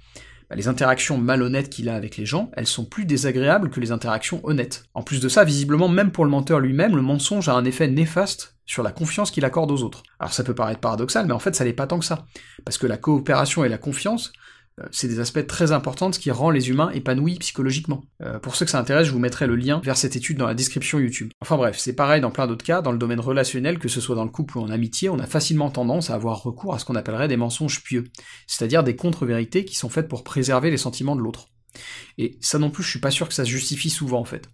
bah, 0.50 0.56
les 0.56 0.68
interactions 0.68 1.18
malhonnêtes 1.18 1.70
qu'il 1.70 1.90
a 1.90 1.96
avec 1.96 2.18
les 2.18 2.26
gens, 2.26 2.52
elles 2.54 2.68
sont 2.68 2.86
plus 2.86 3.06
désagréables 3.06 3.70
que 3.70 3.80
les 3.80 3.92
interactions 3.92 4.42
honnêtes. 4.44 4.84
En 4.94 5.04
plus 5.04 5.20
de 5.20 5.30
ça, 5.30 5.44
visiblement, 5.44 5.90
même 5.90 6.12
pour 6.12 6.26
le 6.26 6.32
menteur 6.32 6.60
lui-même, 6.60 6.96
le 6.96 7.02
mensonge 7.02 7.50
a 7.50 7.54
un 7.54 7.66
effet 7.66 7.88
néfaste 7.88 8.58
sur 8.66 8.84
la 8.84 8.92
confiance 8.92 9.32
qu'il 9.32 9.44
accorde 9.44 9.72
aux 9.72 9.84
autres. 9.84 10.04
Alors 10.20 10.34
ça 10.34 10.44
peut 10.44 10.56
paraître 10.56 10.80
paradoxal, 10.80 11.26
mais 11.26 11.34
en 11.34 11.40
fait 11.40 11.56
ça 11.56 11.66
n'est 11.66 11.74
pas 11.74 11.88
tant 11.88 12.00
que 12.00 12.06
ça. 12.06 12.26
Parce 12.64 12.78
que 12.78 12.88
la 12.88 12.98
coopération 12.98 13.66
et 13.66 13.70
la 13.70 13.78
confiance, 13.78 14.32
c'est 14.92 15.08
des 15.08 15.20
aspects 15.20 15.46
très 15.46 15.72
importants 15.72 16.12
qui 16.12 16.32
rend 16.32 16.50
les 16.50 16.70
humains 16.70 16.92
épanouis 16.92 17.38
psychologiquement. 17.40 18.04
Euh, 18.22 18.40
pour 18.40 18.56
ceux 18.56 18.66
que 18.66 18.72
ça 18.72 18.80
intéresse, 18.80 19.08
je 19.08 19.12
vous 19.12 19.20
mettrai 19.20 19.48
le 19.48 19.56
lien 19.56 19.82
vers 19.84 19.98
cette 19.98 20.16
étude 20.16 20.38
dans 20.38 20.48
la 20.48 20.54
description 20.54 21.00
YouTube. 21.00 21.32
Enfin 21.42 21.58
bref, 21.58 21.78
c'est 21.78 21.94
pareil 21.94 22.22
dans 22.22 22.32
plein 22.32 22.48
d'autres 22.48 22.66
cas, 22.66 22.82
dans 22.82 22.92
le 22.92 22.98
domaine 22.98 23.20
relationnel, 23.20 23.80
que 23.80 23.90
ce 23.90 24.02
soit 24.02 24.16
dans 24.16 24.24
le 24.24 24.32
couple 24.32 24.58
ou 24.58 24.62
en 24.62 24.70
amitié, 24.70 25.10
on 25.10 25.20
a 25.20 25.28
facilement 25.28 25.70
tendance 25.70 26.10
à 26.10 26.16
avoir 26.16 26.42
recours 26.42 26.74
à 26.74 26.80
ce 26.80 26.86
qu'on 26.86 26.96
appellerait 26.96 27.28
des 27.28 27.38
mensonges 27.38 27.84
pieux, 27.84 28.06
c'est-à-dire 28.48 28.84
des 28.84 28.96
contre-vérités 28.96 29.66
qui 29.66 29.76
sont 29.76 29.90
faites 29.90 30.08
pour 30.08 30.24
préserver 30.24 30.72
les 30.72 30.78
sentiments 30.78 31.16
de 31.16 31.22
l'autre. 31.22 31.48
Et 32.18 32.38
ça 32.42 32.60
non 32.60 32.70
plus, 32.70 32.84
je 32.84 32.90
suis 32.90 33.00
pas 33.00 33.12
sûr 33.12 33.28
que 33.28 33.34
ça 33.34 33.46
se 33.46 33.50
justifie 33.50 33.90
souvent 33.90 34.20
en 34.20 34.26
fait. 34.26 34.50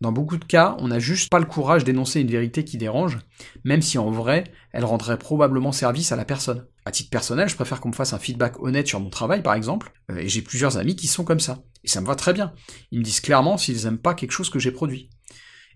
Dans 0.00 0.12
beaucoup 0.12 0.36
de 0.36 0.44
cas, 0.44 0.76
on 0.78 0.88
n'a 0.88 1.00
juste 1.00 1.28
pas 1.28 1.40
le 1.40 1.44
courage 1.44 1.82
d'énoncer 1.82 2.20
une 2.20 2.30
vérité 2.30 2.64
qui 2.64 2.78
dérange, 2.78 3.18
même 3.64 3.82
si 3.82 3.98
en 3.98 4.10
vrai, 4.10 4.44
elle 4.72 4.84
rendrait 4.84 5.18
probablement 5.18 5.72
service 5.72 6.12
à 6.12 6.16
la 6.16 6.24
personne. 6.24 6.66
À 6.88 6.90
titre 6.90 7.10
personnel, 7.10 7.50
je 7.50 7.54
préfère 7.54 7.82
qu'on 7.82 7.90
me 7.90 7.94
fasse 7.94 8.14
un 8.14 8.18
feedback 8.18 8.62
honnête 8.62 8.86
sur 8.86 8.98
mon 8.98 9.10
travail, 9.10 9.42
par 9.42 9.52
exemple, 9.52 9.92
euh, 10.10 10.16
et 10.16 10.28
j'ai 10.30 10.40
plusieurs 10.40 10.78
amis 10.78 10.96
qui 10.96 11.06
sont 11.06 11.22
comme 11.22 11.38
ça. 11.38 11.62
Et 11.84 11.88
ça 11.88 12.00
me 12.00 12.06
va 12.06 12.14
très 12.14 12.32
bien. 12.32 12.54
Ils 12.92 13.00
me 13.00 13.04
disent 13.04 13.20
clairement 13.20 13.58
s'ils 13.58 13.84
aiment 13.84 13.98
pas 13.98 14.14
quelque 14.14 14.30
chose 14.30 14.48
que 14.48 14.58
j'ai 14.58 14.72
produit. 14.72 15.10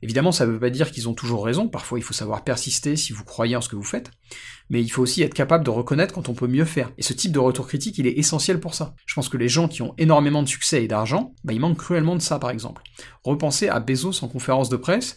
Évidemment, 0.00 0.32
ça 0.32 0.46
ne 0.46 0.52
veut 0.52 0.58
pas 0.58 0.70
dire 0.70 0.90
qu'ils 0.90 1.10
ont 1.10 1.12
toujours 1.12 1.44
raison, 1.44 1.68
parfois 1.68 1.98
il 1.98 2.02
faut 2.02 2.14
savoir 2.14 2.44
persister 2.44 2.96
si 2.96 3.12
vous 3.12 3.24
croyez 3.24 3.56
en 3.56 3.60
ce 3.60 3.68
que 3.68 3.76
vous 3.76 3.84
faites, 3.84 4.10
mais 4.70 4.80
il 4.80 4.88
faut 4.88 5.02
aussi 5.02 5.22
être 5.22 5.34
capable 5.34 5.64
de 5.64 5.70
reconnaître 5.70 6.14
quand 6.14 6.30
on 6.30 6.34
peut 6.34 6.46
mieux 6.46 6.64
faire. 6.64 6.90
Et 6.96 7.02
ce 7.02 7.12
type 7.12 7.30
de 7.32 7.38
retour 7.38 7.68
critique, 7.68 7.98
il 7.98 8.06
est 8.06 8.18
essentiel 8.18 8.58
pour 8.58 8.74
ça. 8.74 8.94
Je 9.04 9.14
pense 9.14 9.28
que 9.28 9.36
les 9.36 9.50
gens 9.50 9.68
qui 9.68 9.82
ont 9.82 9.94
énormément 9.98 10.42
de 10.42 10.48
succès 10.48 10.82
et 10.82 10.88
d'argent, 10.88 11.34
bah, 11.44 11.52
ils 11.52 11.60
manquent 11.60 11.76
cruellement 11.76 12.16
de 12.16 12.22
ça 12.22 12.38
par 12.38 12.48
exemple. 12.48 12.82
Repensez 13.22 13.68
à 13.68 13.80
Bezos 13.80 14.24
en 14.24 14.28
conférence 14.28 14.70
de 14.70 14.76
presse, 14.76 15.14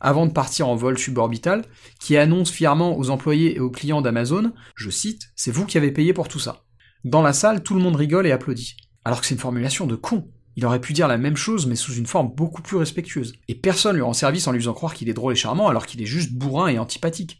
avant 0.00 0.26
de 0.26 0.32
partir 0.32 0.68
en 0.68 0.76
vol 0.76 0.98
suborbital, 0.98 1.64
qui 2.00 2.16
annonce 2.16 2.50
fièrement 2.50 2.98
aux 2.98 3.10
employés 3.10 3.56
et 3.56 3.60
aux 3.60 3.70
clients 3.70 4.02
d'Amazon, 4.02 4.52
je 4.74 4.90
cite, 4.90 5.30
c'est 5.36 5.50
vous 5.50 5.66
qui 5.66 5.78
avez 5.78 5.92
payé 5.92 6.12
pour 6.12 6.28
tout 6.28 6.38
ça. 6.38 6.64
Dans 7.04 7.22
la 7.22 7.32
salle, 7.32 7.62
tout 7.62 7.74
le 7.74 7.80
monde 7.80 7.96
rigole 7.96 8.26
et 8.26 8.32
applaudit. 8.32 8.76
Alors 9.04 9.20
que 9.20 9.26
c'est 9.26 9.34
une 9.34 9.40
formulation 9.40 9.86
de 9.86 9.96
con. 9.96 10.30
Il 10.56 10.64
aurait 10.64 10.80
pu 10.80 10.92
dire 10.92 11.08
la 11.08 11.18
même 11.18 11.36
chose, 11.36 11.66
mais 11.66 11.74
sous 11.74 11.94
une 11.94 12.06
forme 12.06 12.32
beaucoup 12.34 12.62
plus 12.62 12.76
respectueuse. 12.76 13.34
Et 13.48 13.54
personne 13.54 13.96
lui 13.96 14.02
rend 14.02 14.12
service 14.12 14.46
en 14.46 14.52
lui 14.52 14.60
faisant 14.60 14.72
croire 14.72 14.94
qu'il 14.94 15.08
est 15.08 15.14
drôle 15.14 15.32
et 15.32 15.36
charmant, 15.36 15.68
alors 15.68 15.86
qu'il 15.86 16.00
est 16.00 16.06
juste 16.06 16.32
bourrin 16.32 16.68
et 16.68 16.78
antipathique. 16.78 17.38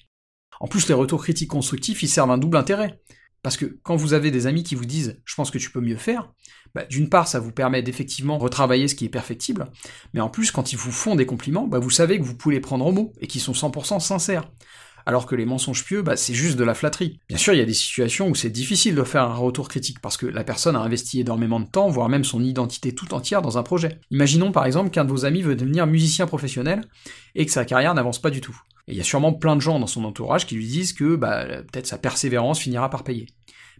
En 0.60 0.66
plus, 0.66 0.88
les 0.88 0.94
retours 0.94 1.22
critiques 1.22 1.50
constructifs, 1.50 2.02
ils 2.02 2.08
servent 2.08 2.30
un 2.30 2.38
double 2.38 2.56
intérêt. 2.56 3.00
Parce 3.44 3.56
que 3.58 3.78
quand 3.84 3.94
vous 3.94 4.14
avez 4.14 4.32
des 4.32 4.48
amis 4.48 4.64
qui 4.64 4.74
vous 4.74 4.86
disent 4.86 5.20
«je 5.24 5.34
pense 5.34 5.52
que 5.52 5.58
tu 5.58 5.70
peux 5.70 5.80
mieux 5.80 5.96
faire 5.96 6.32
bah, 6.74 6.84
d'une 6.90 7.08
part, 7.08 7.28
ça 7.28 7.38
vous 7.38 7.52
permet 7.52 7.82
d'effectivement 7.82 8.36
retravailler 8.36 8.88
ce 8.88 8.96
qui 8.96 9.04
est 9.04 9.10
perfectible, 9.10 9.66
mais 10.12 10.20
en 10.20 10.28
plus, 10.28 10.50
quand 10.50 10.72
ils 10.72 10.76
vous 10.76 10.90
font 10.90 11.14
des 11.14 11.24
compliments, 11.24 11.68
bah, 11.68 11.78
vous 11.78 11.90
savez 11.90 12.18
que 12.18 12.24
vous 12.24 12.34
pouvez 12.34 12.56
les 12.56 12.60
prendre 12.60 12.84
au 12.84 12.90
mot, 12.90 13.12
et 13.20 13.28
qu'ils 13.28 13.40
sont 13.40 13.52
100% 13.52 14.00
sincères 14.00 14.50
alors 15.06 15.26
que 15.26 15.34
les 15.34 15.44
mensonges 15.44 15.84
pieux, 15.84 16.00
bah, 16.00 16.16
c'est 16.16 16.32
juste 16.32 16.56
de 16.56 16.64
la 16.64 16.74
flatterie. 16.74 17.20
Bien 17.28 17.36
sûr, 17.36 17.52
il 17.52 17.58
y 17.58 17.62
a 17.62 17.66
des 17.66 17.74
situations 17.74 18.28
où 18.28 18.34
c'est 18.34 18.48
difficile 18.48 18.94
de 18.94 19.02
faire 19.02 19.24
un 19.24 19.34
retour 19.34 19.68
critique, 19.68 20.00
parce 20.00 20.16
que 20.16 20.24
la 20.24 20.44
personne 20.44 20.76
a 20.76 20.80
investi 20.80 21.20
énormément 21.20 21.60
de 21.60 21.66
temps, 21.66 21.90
voire 21.90 22.08
même 22.08 22.24
son 22.24 22.42
identité 22.42 22.94
tout 22.94 23.12
entière 23.12 23.42
dans 23.42 23.58
un 23.58 23.62
projet. 23.62 24.00
Imaginons 24.10 24.50
par 24.50 24.64
exemple 24.64 24.88
qu'un 24.90 25.04
de 25.04 25.10
vos 25.10 25.26
amis 25.26 25.42
veut 25.42 25.56
devenir 25.56 25.86
musicien 25.86 26.26
professionnel, 26.26 26.80
et 27.34 27.44
que 27.44 27.52
sa 27.52 27.66
carrière 27.66 27.94
n'avance 27.94 28.20
pas 28.20 28.30
du 28.30 28.40
tout. 28.40 28.58
Et 28.86 28.92
il 28.92 28.98
y 28.98 29.00
a 29.00 29.04
sûrement 29.04 29.32
plein 29.32 29.56
de 29.56 29.60
gens 29.60 29.78
dans 29.78 29.86
son 29.86 30.04
entourage 30.04 30.46
qui 30.46 30.56
lui 30.56 30.66
disent 30.66 30.92
que 30.92 31.16
bah, 31.16 31.44
peut-être 31.46 31.86
sa 31.86 31.98
persévérance 31.98 32.60
finira 32.60 32.90
par 32.90 33.04
payer. 33.04 33.26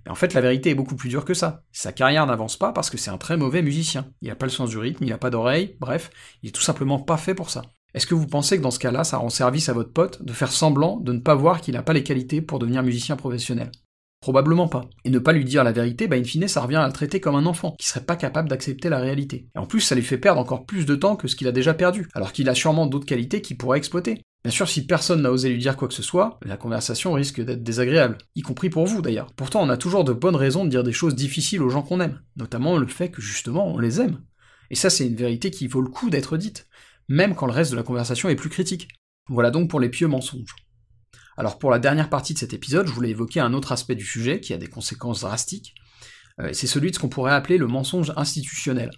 Mais 0.05 0.11
en 0.11 0.15
fait, 0.15 0.35
la 0.35 0.41
vérité 0.41 0.71
est 0.71 0.75
beaucoup 0.75 0.97
plus 0.97 1.09
dure 1.09 1.25
que 1.25 1.35
ça. 1.35 1.63
Sa 1.73 1.93
carrière 1.93 2.27
n'avance 2.27 2.57
pas 2.57 2.73
parce 2.73 2.91
que 2.91 2.99
c'est 2.99 3.11
un 3.11 3.19
très 3.19 3.37
mauvais 3.37 3.63
musicien. 3.63 4.07
Il 4.23 4.29
n'a 4.29 4.37
pas 4.37 4.47
le 4.47 4.53
sens 4.53 4.71
du 4.71 4.79
rythme, 4.79 5.05
il 5.05 5.11
n'a 5.11 5.19
pas 5.19 5.31
d'oreille, 5.31 5.77
bref, 5.81 6.11
il 6.43 6.49
est 6.49 6.53
tout 6.53 6.63
simplement 6.63 6.99
pas 6.99 7.17
fait 7.17 7.35
pour 7.35 7.51
ça. 7.51 7.63
Est-ce 7.95 8.07
que 8.07 8.15
vous 8.15 8.27
pensez 8.27 8.59
que 8.59 8.63
dans 8.63 8.73
ce 8.73 8.81
cas-là, 8.81 9.05
ça 9.05 9.19
rend 9.19 9.31
service 9.31 9.69
à 9.69 9.73
votre 9.73 9.93
pote 9.93 10.23
de 10.23 10.33
faire 10.33 10.51
semblant 10.51 10.99
de 10.99 11.13
ne 11.13 11.21
pas 11.21 11.37
voir 11.37 11.61
qu'il 11.61 11.75
n'a 11.75 11.83
pas 11.83 11.93
les 11.93 12.03
qualités 12.03 12.43
pour 12.43 12.59
devenir 12.59 12.83
musicien 12.83 13.17
professionnel? 13.17 13.71
Probablement 14.25 14.69
pas. 14.69 14.89
Et 15.05 15.11
ne 15.11 15.19
pas 15.19 15.35
lui 15.35 15.45
dire 15.45 15.65
la 15.65 15.73
vérité, 15.73 16.09
bah 16.09 16.17
in 16.17 16.25
fine, 16.25 16.49
ça 16.49 16.63
revient 16.63 16.77
à 16.77 16.87
le 16.87 16.95
traiter 16.95 17.21
comme 17.21 17.35
un 17.35 17.45
enfant, 17.45 17.77
qui 17.79 17.87
serait 17.87 18.07
pas 18.07 18.17
capable 18.17 18.49
d'accepter 18.49 18.89
la 18.89 18.99
réalité. 18.99 19.49
Et 19.55 19.59
en 19.59 19.67
plus, 19.67 19.83
ça 19.83 19.95
lui 19.95 20.01
fait 20.01 20.17
perdre 20.17 20.41
encore 20.41 20.65
plus 20.65 20.87
de 20.87 20.95
temps 20.95 21.15
que 21.15 21.29
ce 21.29 21.37
qu'il 21.37 21.47
a 21.47 21.53
déjà 21.53 21.75
perdu, 21.75 22.09
alors 22.15 22.33
qu'il 22.33 22.49
a 22.49 22.55
sûrement 22.55 22.87
d'autres 22.87 23.05
qualités 23.05 23.43
qu'il 23.43 23.59
pourrait 23.59 23.77
exploiter. 23.77 24.23
Bien 24.43 24.51
sûr, 24.51 24.67
si 24.67 24.87
personne 24.87 25.21
n'a 25.21 25.31
osé 25.31 25.51
lui 25.51 25.59
dire 25.59 25.77
quoi 25.77 25.89
que 25.89 25.95
ce 25.95 26.03
soit, 26.03 26.39
la 26.43 26.57
conversation 26.57 27.13
risque 27.13 27.43
d'être 27.43 27.63
désagréable, 27.63 28.17
y 28.35 28.41
compris 28.41 28.71
pour 28.71 28.87
vous 28.87 29.03
d'ailleurs. 29.03 29.31
Pourtant, 29.37 29.63
on 29.63 29.69
a 29.69 29.77
toujours 29.77 30.05
de 30.05 30.15
bonnes 30.15 30.37
raisons 30.37 30.65
de 30.65 30.71
dire 30.71 30.85
des 30.85 30.93
choses 30.95 31.15
difficiles 31.15 31.61
aux 31.61 31.69
gens 31.69 31.83
qu'on 31.83 32.01
aime, 32.01 32.23
notamment 32.37 32.79
le 32.79 32.87
fait 32.87 33.11
que 33.11 33.21
justement 33.21 33.67
on 33.67 33.79
les 33.79 34.01
aime. 34.01 34.23
Et 34.71 34.75
ça, 34.75 34.89
c'est 34.89 35.07
une 35.07 35.17
vérité 35.17 35.51
qui 35.51 35.67
vaut 35.67 35.83
le 35.83 35.91
coup 35.91 36.09
d'être 36.09 36.39
dite 36.39 36.67
même 37.09 37.35
quand 37.35 37.47
le 37.47 37.53
reste 37.53 37.73
de 37.73 37.77
la 37.77 37.83
conversation 37.83 38.29
est 38.29 38.37
plus 38.37 38.49
critique. 38.49 38.89
Voilà 39.29 39.51
donc 39.51 39.71
pour 39.71 39.81
les 39.81 39.89
pieux 39.89 40.09
mensonges. 40.09 40.55
Alors 41.37 41.59
pour 41.59 41.71
la 41.71 41.79
dernière 41.79 42.11
partie 42.11 42.35
de 42.35 42.39
cet 42.39 42.53
épisode, 42.53 42.87
je 42.87 42.93
voulais 42.93 43.11
évoquer 43.11 43.41
un 43.41 43.55
autre 43.55 43.73
aspect 43.73 43.95
du 43.95 44.05
sujet 44.05 44.41
qui 44.41 44.53
a 44.53 44.59
des 44.59 44.67
conséquences 44.67 45.23
drastiques, 45.23 45.75
euh, 46.41 46.53
c'est 46.53 46.67
celui 46.67 46.91
de 46.91 46.97
ce 46.97 47.01
qu'on 47.01 47.09
pourrait 47.09 47.33
appeler 47.33 47.59
le 47.59 47.67
mensonge 47.67 48.13
institutionnel. 48.17 48.91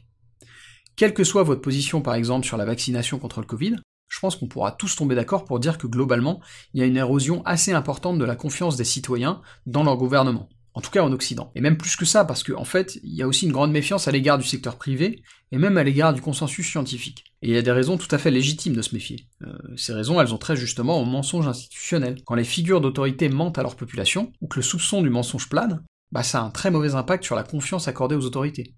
Quelle 0.96 1.14
que 1.14 1.24
soit 1.24 1.42
votre 1.42 1.60
position 1.60 2.00
par 2.00 2.14
exemple 2.14 2.46
sur 2.46 2.56
la 2.56 2.64
vaccination 2.64 3.18
contre 3.18 3.40
le 3.40 3.46
Covid, 3.46 3.76
je 4.08 4.20
pense 4.20 4.36
qu'on 4.36 4.48
pourra 4.48 4.72
tous 4.72 4.96
tomber 4.96 5.14
d'accord 5.14 5.44
pour 5.44 5.58
dire 5.58 5.78
que 5.78 5.86
globalement, 5.86 6.40
il 6.72 6.80
y 6.80 6.82
a 6.82 6.86
une 6.86 6.96
érosion 6.96 7.44
assez 7.44 7.72
importante 7.72 8.18
de 8.18 8.24
la 8.24 8.36
confiance 8.36 8.76
des 8.76 8.84
citoyens 8.84 9.42
dans 9.66 9.82
leur 9.82 9.96
gouvernement. 9.96 10.48
En 10.76 10.82
tout 10.82 10.90
cas 10.90 11.02
en 11.02 11.10
Occident. 11.10 11.50
Et 11.54 11.62
même 11.62 11.78
plus 11.78 11.96
que 11.96 12.04
ça, 12.04 12.26
parce 12.26 12.42
qu'en 12.42 12.60
en 12.60 12.64
fait, 12.66 13.00
il 13.02 13.14
y 13.14 13.22
a 13.22 13.26
aussi 13.26 13.46
une 13.46 13.52
grande 13.52 13.72
méfiance 13.72 14.08
à 14.08 14.12
l'égard 14.12 14.36
du 14.36 14.46
secteur 14.46 14.76
privé, 14.76 15.22
et 15.50 15.56
même 15.56 15.78
à 15.78 15.82
l'égard 15.82 16.12
du 16.12 16.20
consensus 16.20 16.68
scientifique. 16.68 17.24
Et 17.40 17.48
il 17.48 17.54
y 17.54 17.56
a 17.56 17.62
des 17.62 17.72
raisons 17.72 17.96
tout 17.96 18.14
à 18.14 18.18
fait 18.18 18.30
légitimes 18.30 18.76
de 18.76 18.82
se 18.82 18.94
méfier. 18.94 19.26
Euh, 19.46 19.56
ces 19.78 19.94
raisons, 19.94 20.20
elles 20.20 20.34
ont 20.34 20.38
trait 20.38 20.54
justement 20.54 21.00
au 21.00 21.06
mensonge 21.06 21.48
institutionnel. 21.48 22.20
Quand 22.26 22.34
les 22.34 22.44
figures 22.44 22.82
d'autorité 22.82 23.30
mentent 23.30 23.56
à 23.56 23.62
leur 23.62 23.74
population, 23.74 24.32
ou 24.42 24.48
que 24.48 24.58
le 24.58 24.62
soupçon 24.62 25.00
du 25.00 25.08
mensonge 25.08 25.48
plane, 25.48 25.82
bah 26.12 26.22
ça 26.22 26.40
a 26.40 26.44
un 26.44 26.50
très 26.50 26.70
mauvais 26.70 26.94
impact 26.94 27.24
sur 27.24 27.36
la 27.36 27.42
confiance 27.42 27.88
accordée 27.88 28.14
aux 28.14 28.26
autorités. 28.26 28.74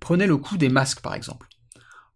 Prenez 0.00 0.26
le 0.26 0.36
coût 0.36 0.58
des 0.58 0.68
masques 0.68 1.00
par 1.00 1.14
exemple. 1.14 1.48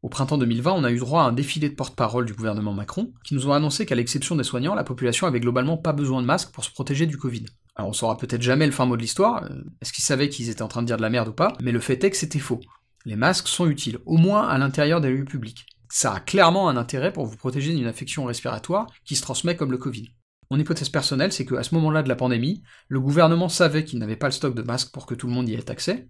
Au 0.02 0.10
printemps 0.10 0.36
2020, 0.36 0.72
on 0.72 0.84
a 0.84 0.90
eu 0.90 0.98
droit 0.98 1.22
à 1.22 1.26
un 1.26 1.32
défilé 1.32 1.70
de 1.70 1.74
porte-parole 1.74 2.26
du 2.26 2.34
gouvernement 2.34 2.74
Macron, 2.74 3.14
qui 3.24 3.34
nous 3.34 3.46
ont 3.46 3.52
annoncé 3.52 3.86
qu'à 3.86 3.94
l'exception 3.94 4.36
des 4.36 4.44
soignants, 4.44 4.74
la 4.74 4.84
population 4.84 5.26
avait 5.26 5.40
globalement 5.40 5.78
pas 5.78 5.92
besoin 5.92 6.20
de 6.20 6.26
masques 6.26 6.52
pour 6.52 6.64
se 6.64 6.70
protéger 6.70 7.06
du 7.06 7.16
Covid. 7.16 7.46
Alors 7.74 7.90
on 7.90 7.92
saura 7.92 8.18
peut-être 8.18 8.42
jamais 8.42 8.66
le 8.66 8.72
fin 8.72 8.86
mot 8.86 8.96
de 8.96 9.02
l'histoire, 9.02 9.44
euh, 9.44 9.62
est-ce 9.80 9.92
qu'ils 9.92 10.04
savaient 10.04 10.28
qu'ils 10.28 10.50
étaient 10.50 10.62
en 10.62 10.68
train 10.68 10.82
de 10.82 10.86
dire 10.86 10.98
de 10.98 11.02
la 11.02 11.10
merde 11.10 11.28
ou 11.28 11.32
pas, 11.32 11.56
mais 11.62 11.72
le 11.72 11.80
fait 11.80 12.02
est 12.04 12.10
que 12.10 12.16
c'était 12.16 12.38
faux. 12.38 12.60
Les 13.04 13.16
masques 13.16 13.48
sont 13.48 13.66
utiles, 13.66 13.98
au 14.06 14.16
moins 14.16 14.46
à 14.46 14.58
l'intérieur 14.58 15.00
des 15.00 15.10
lieux 15.10 15.24
publics. 15.24 15.66
Ça 15.88 16.14
a 16.14 16.20
clairement 16.20 16.68
un 16.68 16.76
intérêt 16.76 17.12
pour 17.12 17.26
vous 17.26 17.36
protéger 17.36 17.74
d'une 17.74 17.86
infection 17.86 18.24
respiratoire 18.24 18.86
qui 19.04 19.16
se 19.16 19.22
transmet 19.22 19.56
comme 19.56 19.72
le 19.72 19.78
Covid. 19.78 20.10
Mon 20.50 20.58
hypothèse 20.58 20.90
personnelle, 20.90 21.32
c'est 21.32 21.46
qu'à 21.46 21.62
ce 21.62 21.74
moment-là 21.74 22.02
de 22.02 22.08
la 22.10 22.14
pandémie, 22.14 22.62
le 22.88 23.00
gouvernement 23.00 23.48
savait 23.48 23.84
qu'il 23.84 23.98
n'avait 23.98 24.16
pas 24.16 24.26
le 24.26 24.32
stock 24.32 24.54
de 24.54 24.62
masques 24.62 24.92
pour 24.92 25.06
que 25.06 25.14
tout 25.14 25.26
le 25.26 25.32
monde 25.32 25.48
y 25.48 25.54
ait 25.54 25.70
accès, 25.70 26.08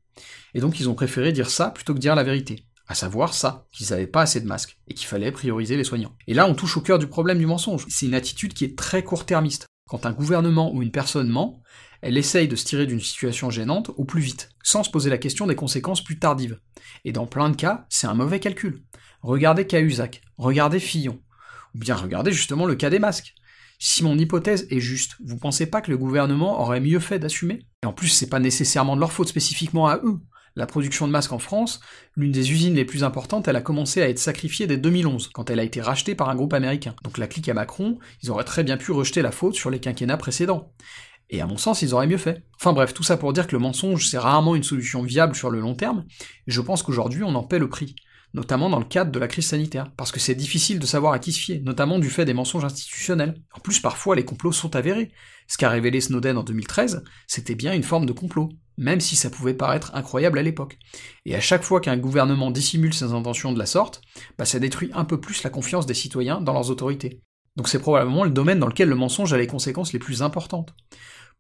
et 0.55 0.61
donc 0.61 0.81
ils 0.81 0.89
ont 0.89 0.95
préféré 0.95 1.33
dire 1.33 1.49
ça 1.49 1.71
plutôt 1.71 1.95
que 1.95 2.01
dire 2.01 2.17
la 2.17 2.25
vérité. 2.25 2.67
À 2.89 2.95
savoir 2.95 3.35
ça, 3.35 3.67
qu'ils 3.73 3.91
n'avaient 3.91 4.09
pas 4.09 4.23
assez 4.23 4.41
de 4.41 4.47
masques, 4.47 4.79
et 4.89 4.95
qu'il 4.95 5.07
fallait 5.07 5.31
prioriser 5.31 5.77
les 5.77 5.85
soignants. 5.85 6.17
Et 6.27 6.35
là, 6.35 6.47
on 6.47 6.55
touche 6.55 6.77
au 6.77 6.81
cœur 6.81 6.99
du 6.99 7.07
problème 7.07 7.39
du 7.39 7.47
mensonge. 7.47 7.87
C'est 7.89 8.07
une 8.07 8.15
attitude 8.15 8.53
qui 8.53 8.65
est 8.65 8.77
très 8.77 9.05
court-termiste. 9.05 9.67
Quand 9.93 10.07
un 10.07 10.13
gouvernement 10.13 10.73
ou 10.75 10.83
une 10.83 10.91
personne 10.91 11.29
ment, 11.29 11.61
elle 12.01 12.17
essaye 12.17 12.49
de 12.49 12.57
se 12.57 12.65
tirer 12.65 12.87
d'une 12.87 12.99
situation 12.99 13.51
gênante 13.51 13.91
au 13.99 14.07
plus 14.07 14.23
vite, 14.23 14.49
sans 14.63 14.85
se 14.85 14.91
poser 14.91 15.11
la 15.11 15.19
question 15.19 15.47
des 15.47 15.55
conséquences 15.55 16.03
plus 16.03 16.19
tardives. 16.19 16.59
Et 17.05 17.13
dans 17.13 17.27
plein 17.27 17.51
de 17.51 17.57
cas, 17.57 17.85
c'est 17.91 18.07
un 18.07 18.15
mauvais 18.15 18.41
calcul. 18.41 18.83
Regardez 19.21 19.67
Cahuzac, 19.67 20.23
regardez 20.39 20.81
Fillon, 20.81 21.21
ou 21.75 21.79
bien 21.79 21.95
regardez 21.95 22.33
justement 22.33 22.65
le 22.65 22.75
cas 22.75 22.89
des 22.89 23.01
masques. 23.01 23.35
Si 23.79 24.03
mon 24.03 24.17
hypothèse 24.17 24.67
est 24.71 24.81
juste, 24.81 25.17
vous 25.23 25.37
pensez 25.37 25.67
pas 25.67 25.83
que 25.83 25.91
le 25.91 25.99
gouvernement 25.99 26.63
aurait 26.63 26.81
mieux 26.81 26.99
fait 26.99 27.19
d'assumer? 27.19 27.67
Et 27.83 27.87
en 27.87 27.93
plus, 27.93 28.09
c'est 28.09 28.31
pas 28.31 28.41
nécessairement 28.41 28.97
de 28.97 29.01
leur 29.01 29.13
faute 29.13 29.29
spécifiquement 29.29 29.89
à 29.89 29.99
eux. 29.99 30.21
La 30.55 30.67
production 30.67 31.07
de 31.07 31.13
masques 31.13 31.33
en 31.33 31.39
France, 31.39 31.81
l'une 32.17 32.33
des 32.33 32.53
usines 32.53 32.75
les 32.75 32.85
plus 32.85 33.05
importantes, 33.05 33.49
elle 33.49 33.57
a 33.57 33.63
commencé 33.63 34.03
à 34.03 34.09
être 34.09 34.19
sacrifiée 34.19 34.67
dès 34.67 34.77
2011, 34.77 35.31
quand 35.33 35.49
elle 35.49 35.61
a 35.61 35.65
été 35.65 35.81
rachetée 35.81 36.15
par 36.15 36.29
un 36.29 36.35
groupe 36.35 36.53
américain. 36.53 36.95
Donc 37.05 37.17
la 37.17 37.27
clique 37.27 37.49
à 37.49 37.55
Macron, 37.55 37.99
ils 38.23 38.31
auraient 38.31 38.45
très 38.45 38.63
bien 38.63 38.77
pu 38.77 38.93
rejeter 38.93 39.23
la 39.23 39.33
faute 39.33 39.55
sur 39.55 39.71
les 39.71 39.81
quinquennats 39.81 40.19
précédents. 40.19 40.73
Et 41.31 41.41
à 41.41 41.47
mon 41.47 41.57
sens, 41.57 41.81
ils 41.81 41.95
auraient 41.95 42.07
mieux 42.07 42.19
fait. 42.19 42.45
Enfin 42.57 42.75
bref, 42.75 42.93
tout 42.93 43.03
ça 43.03 43.17
pour 43.17 43.33
dire 43.33 43.47
que 43.47 43.53
le 43.53 43.61
mensonge, 43.61 44.07
c'est 44.07 44.19
rarement 44.19 44.55
une 44.55 44.63
solution 44.63 45.03
viable 45.03 45.35
sur 45.35 45.49
le 45.49 45.61
long 45.61 45.75
terme, 45.75 46.05
et 46.47 46.51
je 46.51 46.61
pense 46.61 46.83
qu'aujourd'hui, 46.83 47.23
on 47.23 47.35
en 47.35 47.45
paie 47.45 47.59
le 47.59 47.71
prix 47.71 47.97
notamment 48.35 48.71
dans 48.71 48.79
le 48.79 48.85
cadre 48.85 49.13
de 49.13 49.19
la 49.19 49.29
crise 49.29 49.49
sanitaire, 49.49 49.91
parce 49.97 50.13
que 50.13 50.21
c'est 50.21 50.35
difficile 50.35 50.79
de 50.79 50.87
savoir 50.87 51.13
à 51.13 51.19
qui 51.19 51.33
se 51.33 51.41
fier, 51.41 51.61
notamment 51.65 51.99
du 51.99 52.11
fait 52.11 52.25
des 52.25 52.35
mensonges 52.35 52.65
institutionnels. 52.65 53.35
En 53.55 53.61
plus, 53.61 53.81
parfois, 53.81 54.17
les 54.17 54.25
complots 54.25 54.53
sont 54.53 54.75
avérés. 54.77 55.13
Ce 55.49 55.59
qu'a 55.59 55.69
révélé 55.69 56.01
Snowden 56.01 56.39
en 56.39 56.43
2013, 56.43 57.05
c'était 57.27 57.55
bien 57.55 57.75
une 57.75 57.83
forme 57.83 58.07
de 58.07 58.13
complot, 58.13 58.49
même 58.79 59.01
si 59.01 59.17
ça 59.17 59.31
pouvait 59.31 59.55
paraître 59.55 59.95
incroyable 59.95 60.39
à 60.39 60.43
l'époque. 60.43 60.79
Et 61.27 61.35
à 61.35 61.41
chaque 61.41 61.63
fois 61.63 61.81
qu'un 61.81 61.97
gouvernement 61.97 62.51
dissimule 62.51 62.95
ses 62.95 63.13
intentions 63.13 63.53
de 63.53 63.59
la 63.59 63.67
sorte, 63.67 64.01
bah 64.39 64.45
ça 64.45 64.59
détruit 64.59 64.91
un 64.95 65.05
peu 65.05 65.21
plus 65.21 65.43
la 65.43 65.51
confiance 65.51 65.87
des 65.87 65.95
citoyens 65.95 66.41
dans 66.41 66.53
leurs 66.53 66.71
autorités. 66.71 67.21
Donc 67.57 67.69
c'est 67.69 67.79
probablement 67.79 68.25
le 68.25 68.31
domaine 68.31 68.59
dans 68.59 68.67
lequel 68.67 68.89
le 68.89 68.95
mensonge 68.95 69.33
a 69.33 69.37
les 69.37 69.47
conséquences 69.47 69.93
les 69.93 69.99
plus 69.99 70.23
importantes. 70.23 70.75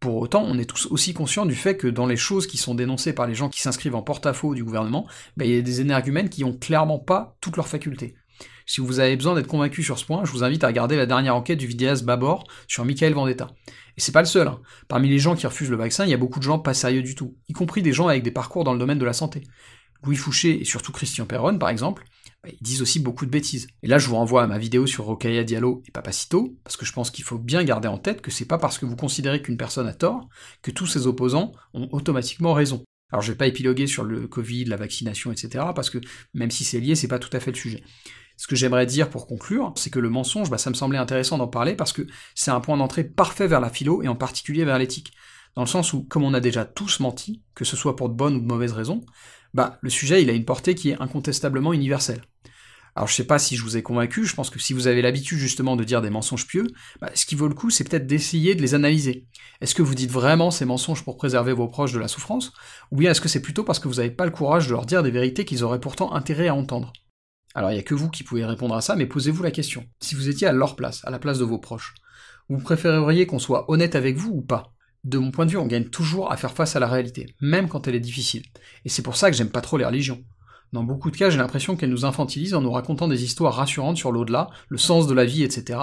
Pour 0.02 0.16
autant, 0.16 0.42
on 0.42 0.58
est 0.58 0.64
tous 0.64 0.88
aussi 0.90 1.14
conscients 1.14 1.46
du 1.46 1.54
fait 1.54 1.76
que 1.76 1.86
dans 1.86 2.06
les 2.06 2.16
choses 2.16 2.48
qui 2.48 2.56
sont 2.56 2.74
dénoncées 2.74 3.12
par 3.12 3.28
les 3.28 3.36
gens 3.36 3.48
qui 3.48 3.60
s'inscrivent 3.60 3.94
en 3.94 4.02
porte-à-faux 4.02 4.52
du 4.52 4.64
gouvernement, 4.64 5.06
ben, 5.36 5.44
il 5.44 5.54
y 5.54 5.56
a 5.56 5.62
des 5.62 5.80
énergumènes 5.80 6.28
qui 6.28 6.42
ont 6.42 6.52
clairement 6.52 6.98
pas 6.98 7.36
toutes 7.40 7.56
leurs 7.56 7.68
facultés. 7.68 8.16
Si 8.66 8.80
vous 8.80 8.98
avez 8.98 9.14
besoin 9.14 9.36
d'être 9.36 9.46
convaincu 9.46 9.84
sur 9.84 10.00
ce 10.00 10.04
point, 10.04 10.24
je 10.24 10.32
vous 10.32 10.42
invite 10.42 10.64
à 10.64 10.66
regarder 10.66 10.96
la 10.96 11.06
dernière 11.06 11.36
enquête 11.36 11.58
du 11.58 11.68
vidéaste 11.68 12.04
Babor 12.04 12.48
sur 12.66 12.84
Michael 12.84 13.14
Vendetta. 13.14 13.50
Et 13.96 14.00
c'est 14.00 14.10
pas 14.10 14.22
le 14.22 14.26
seul. 14.26 14.48
Hein. 14.48 14.58
Parmi 14.88 15.08
les 15.08 15.20
gens 15.20 15.36
qui 15.36 15.46
refusent 15.46 15.70
le 15.70 15.76
vaccin, 15.76 16.04
il 16.04 16.10
y 16.10 16.14
a 16.14 16.18
beaucoup 16.18 16.40
de 16.40 16.44
gens 16.44 16.58
pas 16.58 16.74
sérieux 16.74 17.04
du 17.04 17.14
tout, 17.14 17.36
y 17.48 17.52
compris 17.52 17.80
des 17.80 17.92
gens 17.92 18.08
avec 18.08 18.24
des 18.24 18.32
parcours 18.32 18.64
dans 18.64 18.72
le 18.72 18.80
domaine 18.80 18.98
de 18.98 19.04
la 19.04 19.12
santé. 19.12 19.42
Louis 20.02 20.16
Fouché 20.16 20.60
et 20.60 20.64
surtout 20.64 20.90
Christian 20.90 21.26
Perron, 21.26 21.58
par 21.58 21.68
exemple, 21.68 22.02
ils 22.48 22.62
disent 22.62 22.82
aussi 22.82 23.00
beaucoup 23.00 23.26
de 23.26 23.30
bêtises. 23.30 23.68
Et 23.82 23.86
là, 23.86 23.98
je 23.98 24.08
vous 24.08 24.16
renvoie 24.16 24.42
à 24.42 24.46
ma 24.46 24.58
vidéo 24.58 24.86
sur 24.86 25.04
Rokaya 25.04 25.44
Diallo 25.44 25.82
et 25.86 25.90
Papacito, 25.92 26.56
parce 26.64 26.76
que 26.76 26.84
je 26.84 26.92
pense 26.92 27.10
qu'il 27.10 27.24
faut 27.24 27.38
bien 27.38 27.62
garder 27.62 27.88
en 27.88 27.98
tête 27.98 28.20
que 28.20 28.30
c'est 28.30 28.46
pas 28.46 28.58
parce 28.58 28.78
que 28.78 28.86
vous 28.86 28.96
considérez 28.96 29.42
qu'une 29.42 29.56
personne 29.56 29.86
a 29.86 29.94
tort 29.94 30.28
que 30.62 30.70
tous 30.70 30.86
ses 30.86 31.06
opposants 31.06 31.52
ont 31.72 31.88
automatiquement 31.92 32.52
raison. 32.52 32.84
Alors 33.12 33.22
je 33.22 33.30
vais 33.30 33.38
pas 33.38 33.46
épiloguer 33.46 33.86
sur 33.86 34.04
le 34.04 34.26
Covid, 34.26 34.64
la 34.64 34.76
vaccination, 34.76 35.30
etc., 35.30 35.66
parce 35.74 35.90
que 35.90 35.98
même 36.34 36.50
si 36.50 36.64
c'est 36.64 36.80
lié, 36.80 36.94
c'est 36.94 37.08
pas 37.08 37.18
tout 37.18 37.34
à 37.34 37.40
fait 37.40 37.50
le 37.50 37.56
sujet. 37.56 37.82
Ce 38.36 38.46
que 38.46 38.56
j'aimerais 38.56 38.86
dire 38.86 39.10
pour 39.10 39.26
conclure, 39.26 39.72
c'est 39.76 39.90
que 39.90 39.98
le 39.98 40.08
mensonge, 40.08 40.50
bah, 40.50 40.58
ça 40.58 40.70
me 40.70 40.74
semblait 40.74 40.98
intéressant 40.98 41.38
d'en 41.38 41.46
parler 41.46 41.76
parce 41.76 41.92
que 41.92 42.06
c'est 42.34 42.50
un 42.50 42.60
point 42.60 42.76
d'entrée 42.76 43.04
parfait 43.04 43.46
vers 43.46 43.60
la 43.60 43.68
philo 43.68 44.02
et 44.02 44.08
en 44.08 44.16
particulier 44.16 44.64
vers 44.64 44.78
l'éthique. 44.78 45.12
Dans 45.54 45.62
le 45.62 45.68
sens 45.68 45.92
où, 45.92 46.02
comme 46.04 46.24
on 46.24 46.32
a 46.32 46.40
déjà 46.40 46.64
tous 46.64 47.00
menti, 47.00 47.42
que 47.54 47.66
ce 47.66 47.76
soit 47.76 47.94
pour 47.94 48.08
de 48.08 48.14
bonnes 48.14 48.36
ou 48.36 48.40
de 48.40 48.46
mauvaises 48.46 48.72
raisons, 48.72 49.04
bah, 49.52 49.78
le 49.82 49.90
sujet, 49.90 50.22
il 50.22 50.30
a 50.30 50.32
une 50.32 50.46
portée 50.46 50.74
qui 50.74 50.90
est 50.90 51.00
incontestablement 51.00 51.74
universelle. 51.74 52.22
Alors 52.94 53.08
je 53.08 53.14
sais 53.14 53.26
pas 53.26 53.38
si 53.38 53.56
je 53.56 53.62
vous 53.62 53.76
ai 53.76 53.82
convaincu, 53.82 54.26
je 54.26 54.34
pense 54.34 54.50
que 54.50 54.58
si 54.58 54.74
vous 54.74 54.86
avez 54.86 55.00
l'habitude 55.00 55.38
justement 55.38 55.76
de 55.76 55.84
dire 55.84 56.02
des 56.02 56.10
mensonges 56.10 56.46
pieux, 56.46 56.66
bah, 57.00 57.10
ce 57.14 57.24
qui 57.24 57.34
vaut 57.34 57.48
le 57.48 57.54
coup, 57.54 57.70
c'est 57.70 57.88
peut-être 57.88 58.06
d'essayer 58.06 58.54
de 58.54 58.60
les 58.60 58.74
analyser. 58.74 59.26
Est-ce 59.60 59.74
que 59.74 59.82
vous 59.82 59.94
dites 59.94 60.10
vraiment 60.10 60.50
ces 60.50 60.66
mensonges 60.66 61.02
pour 61.02 61.16
préserver 61.16 61.54
vos 61.54 61.68
proches 61.68 61.92
de 61.92 61.98
la 61.98 62.08
souffrance, 62.08 62.52
ou 62.90 62.96
bien 62.96 63.10
est-ce 63.10 63.20
que 63.20 63.28
c'est 63.28 63.40
plutôt 63.40 63.64
parce 63.64 63.78
que 63.78 63.88
vous 63.88 63.94
n'avez 63.94 64.10
pas 64.10 64.26
le 64.26 64.30
courage 64.30 64.66
de 64.66 64.72
leur 64.72 64.84
dire 64.84 65.02
des 65.02 65.10
vérités 65.10 65.44
qu'ils 65.44 65.64
auraient 65.64 65.80
pourtant 65.80 66.12
intérêt 66.12 66.48
à 66.48 66.54
entendre? 66.54 66.92
Alors 67.54 67.70
il 67.70 67.74
n'y 67.74 67.80
a 67.80 67.84
que 67.84 67.94
vous 67.94 68.10
qui 68.10 68.24
pouvez 68.24 68.44
répondre 68.44 68.74
à 68.74 68.80
ça, 68.80 68.94
mais 68.94 69.06
posez-vous 69.06 69.42
la 69.42 69.50
question. 69.50 69.86
Si 70.00 70.14
vous 70.14 70.28
étiez 70.28 70.46
à 70.46 70.52
leur 70.52 70.76
place, 70.76 71.00
à 71.04 71.10
la 71.10 71.18
place 71.18 71.38
de 71.38 71.44
vos 71.44 71.58
proches, 71.58 71.94
vous 72.48 72.58
préféreriez 72.58 73.26
qu'on 73.26 73.38
soit 73.38 73.70
honnête 73.70 73.94
avec 73.94 74.16
vous 74.16 74.30
ou 74.30 74.42
pas? 74.42 74.74
De 75.04 75.18
mon 75.18 75.30
point 75.30 75.46
de 75.46 75.50
vue, 75.50 75.56
on 75.56 75.66
gagne 75.66 75.88
toujours 75.88 76.30
à 76.30 76.36
faire 76.36 76.52
face 76.52 76.76
à 76.76 76.80
la 76.80 76.86
réalité, 76.86 77.34
même 77.40 77.68
quand 77.68 77.88
elle 77.88 77.94
est 77.94 78.00
difficile. 78.00 78.44
Et 78.84 78.88
c'est 78.88 79.02
pour 79.02 79.16
ça 79.16 79.30
que 79.30 79.36
j'aime 79.36 79.50
pas 79.50 79.60
trop 79.60 79.76
les 79.76 79.84
religions. 79.84 80.22
Dans 80.72 80.84
beaucoup 80.84 81.10
de 81.10 81.16
cas, 81.18 81.28
j'ai 81.28 81.36
l'impression 81.36 81.76
qu'elles 81.76 81.90
nous 81.90 82.06
infantilisent 82.06 82.54
en 82.54 82.62
nous 82.62 82.70
racontant 82.70 83.06
des 83.06 83.24
histoires 83.24 83.54
rassurantes 83.54 83.98
sur 83.98 84.10
l'au-delà, 84.10 84.48
le 84.68 84.78
sens 84.78 85.06
de 85.06 85.12
la 85.12 85.26
vie, 85.26 85.42
etc. 85.42 85.80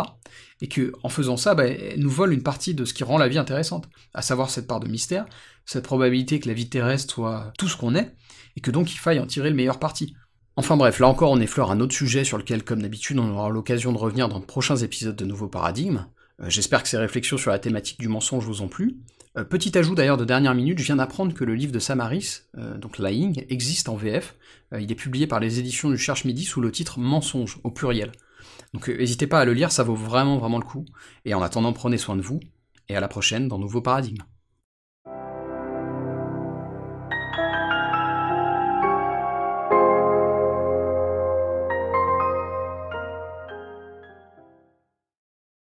Et 0.62 0.68
que, 0.68 0.94
en 1.04 1.10
faisant 1.10 1.38
ça, 1.38 1.54
bah, 1.54 1.68
elles 1.68 2.00
nous 2.00 2.10
volent 2.10 2.34
une 2.34 2.42
partie 2.42 2.74
de 2.74 2.86
ce 2.86 2.96
qui 2.96 3.04
rend 3.04 3.20
la 3.20 3.28
vie 3.28 3.38
intéressante, 3.38 3.88
à 4.16 4.24
savoir 4.24 4.50
cette 4.50 4.66
part 4.66 4.80
de 4.80 4.88
mystère, 4.88 5.26
cette 5.66 5.84
probabilité 5.84 6.40
que 6.40 6.48
la 6.48 6.56
vie 6.56 6.70
terrestre 6.70 7.14
soit 7.14 7.54
tout 7.60 7.68
ce 7.68 7.78
qu'on 7.78 7.94
est, 7.94 8.16
et 8.56 8.62
que 8.62 8.72
donc 8.72 8.92
il 8.92 8.98
faille 8.98 9.20
en 9.20 9.28
tirer 9.28 9.52
le 9.52 9.56
meilleur 9.56 9.78
parti. 9.78 10.16
Enfin 10.56 10.76
bref, 10.76 11.00
là 11.00 11.08
encore 11.08 11.32
on 11.32 11.40
effleure 11.40 11.70
un 11.70 11.80
autre 11.82 11.94
sujet 11.94 12.24
sur 12.24 12.40
lequel, 12.40 12.64
comme 12.64 12.82
d'habitude, 12.82 13.20
on 13.20 13.30
aura 13.30 13.50
l'occasion 13.50 13.94
de 13.94 13.98
revenir 14.00 14.28
dans 14.28 14.40
de 14.40 14.46
prochains 14.46 14.78
épisodes 14.78 15.16
de 15.16 15.26
Nouveaux 15.26 15.48
Paradigmes. 15.48 16.08
Euh, 16.42 16.50
j'espère 16.50 16.84
que 16.84 16.90
ces 16.90 16.98
réflexions 16.98 17.38
sur 17.38 17.52
la 17.52 17.60
thématique 17.60 18.00
du 18.00 18.08
mensonge 18.08 18.46
vous 18.46 18.62
ont 18.62 18.68
plu. 18.68 18.98
Euh, 19.38 19.44
petit 19.44 19.78
ajout 19.78 19.96
d'ailleurs 19.96 20.18
de 20.18 20.26
dernière 20.26 20.56
minute, 20.56 20.80
je 20.80 20.84
viens 20.84 20.96
d'apprendre 20.96 21.34
que 21.34 21.44
le 21.44 21.56
livre 21.56 21.72
de 21.72 21.80
Samaris, 21.80 22.42
euh, 22.58 22.78
donc 22.78 22.98
Lying, 22.98 23.46
existe 23.50 23.90
en 23.90 23.96
VF. 23.96 24.36
il 24.80 24.92
est 24.92 24.96
publié 24.96 25.28
par 25.28 25.40
les 25.40 25.60
éditions 25.60 25.90
du 25.90 25.98
Cherche 25.98 26.26
Midi 26.26 26.44
sous 26.44 26.62
le 26.62 26.72
titre 26.72 27.00
Mensonge, 27.00 27.60
au 27.64 27.72
pluriel. 27.72 28.12
Donc 28.74 28.88
n'hésitez 28.88 29.28
pas 29.28 29.40
à 29.40 29.46
le 29.46 29.54
lire, 29.54 29.72
ça 29.72 29.84
vaut 29.84 29.96
vraiment 29.96 30.38
vraiment 30.38 30.60
le 30.60 30.66
coup. 30.66 30.86
Et 31.26 31.34
en 31.34 31.42
attendant, 31.42 31.74
prenez 31.74 31.98
soin 31.98 32.16
de 32.16 32.22
vous, 32.22 32.40
et 32.88 32.96
à 32.96 33.00
la 33.00 33.08
prochaine 33.08 33.48
dans 33.48 33.58
Nouveau 33.58 33.82
Paradigme. 33.82 34.22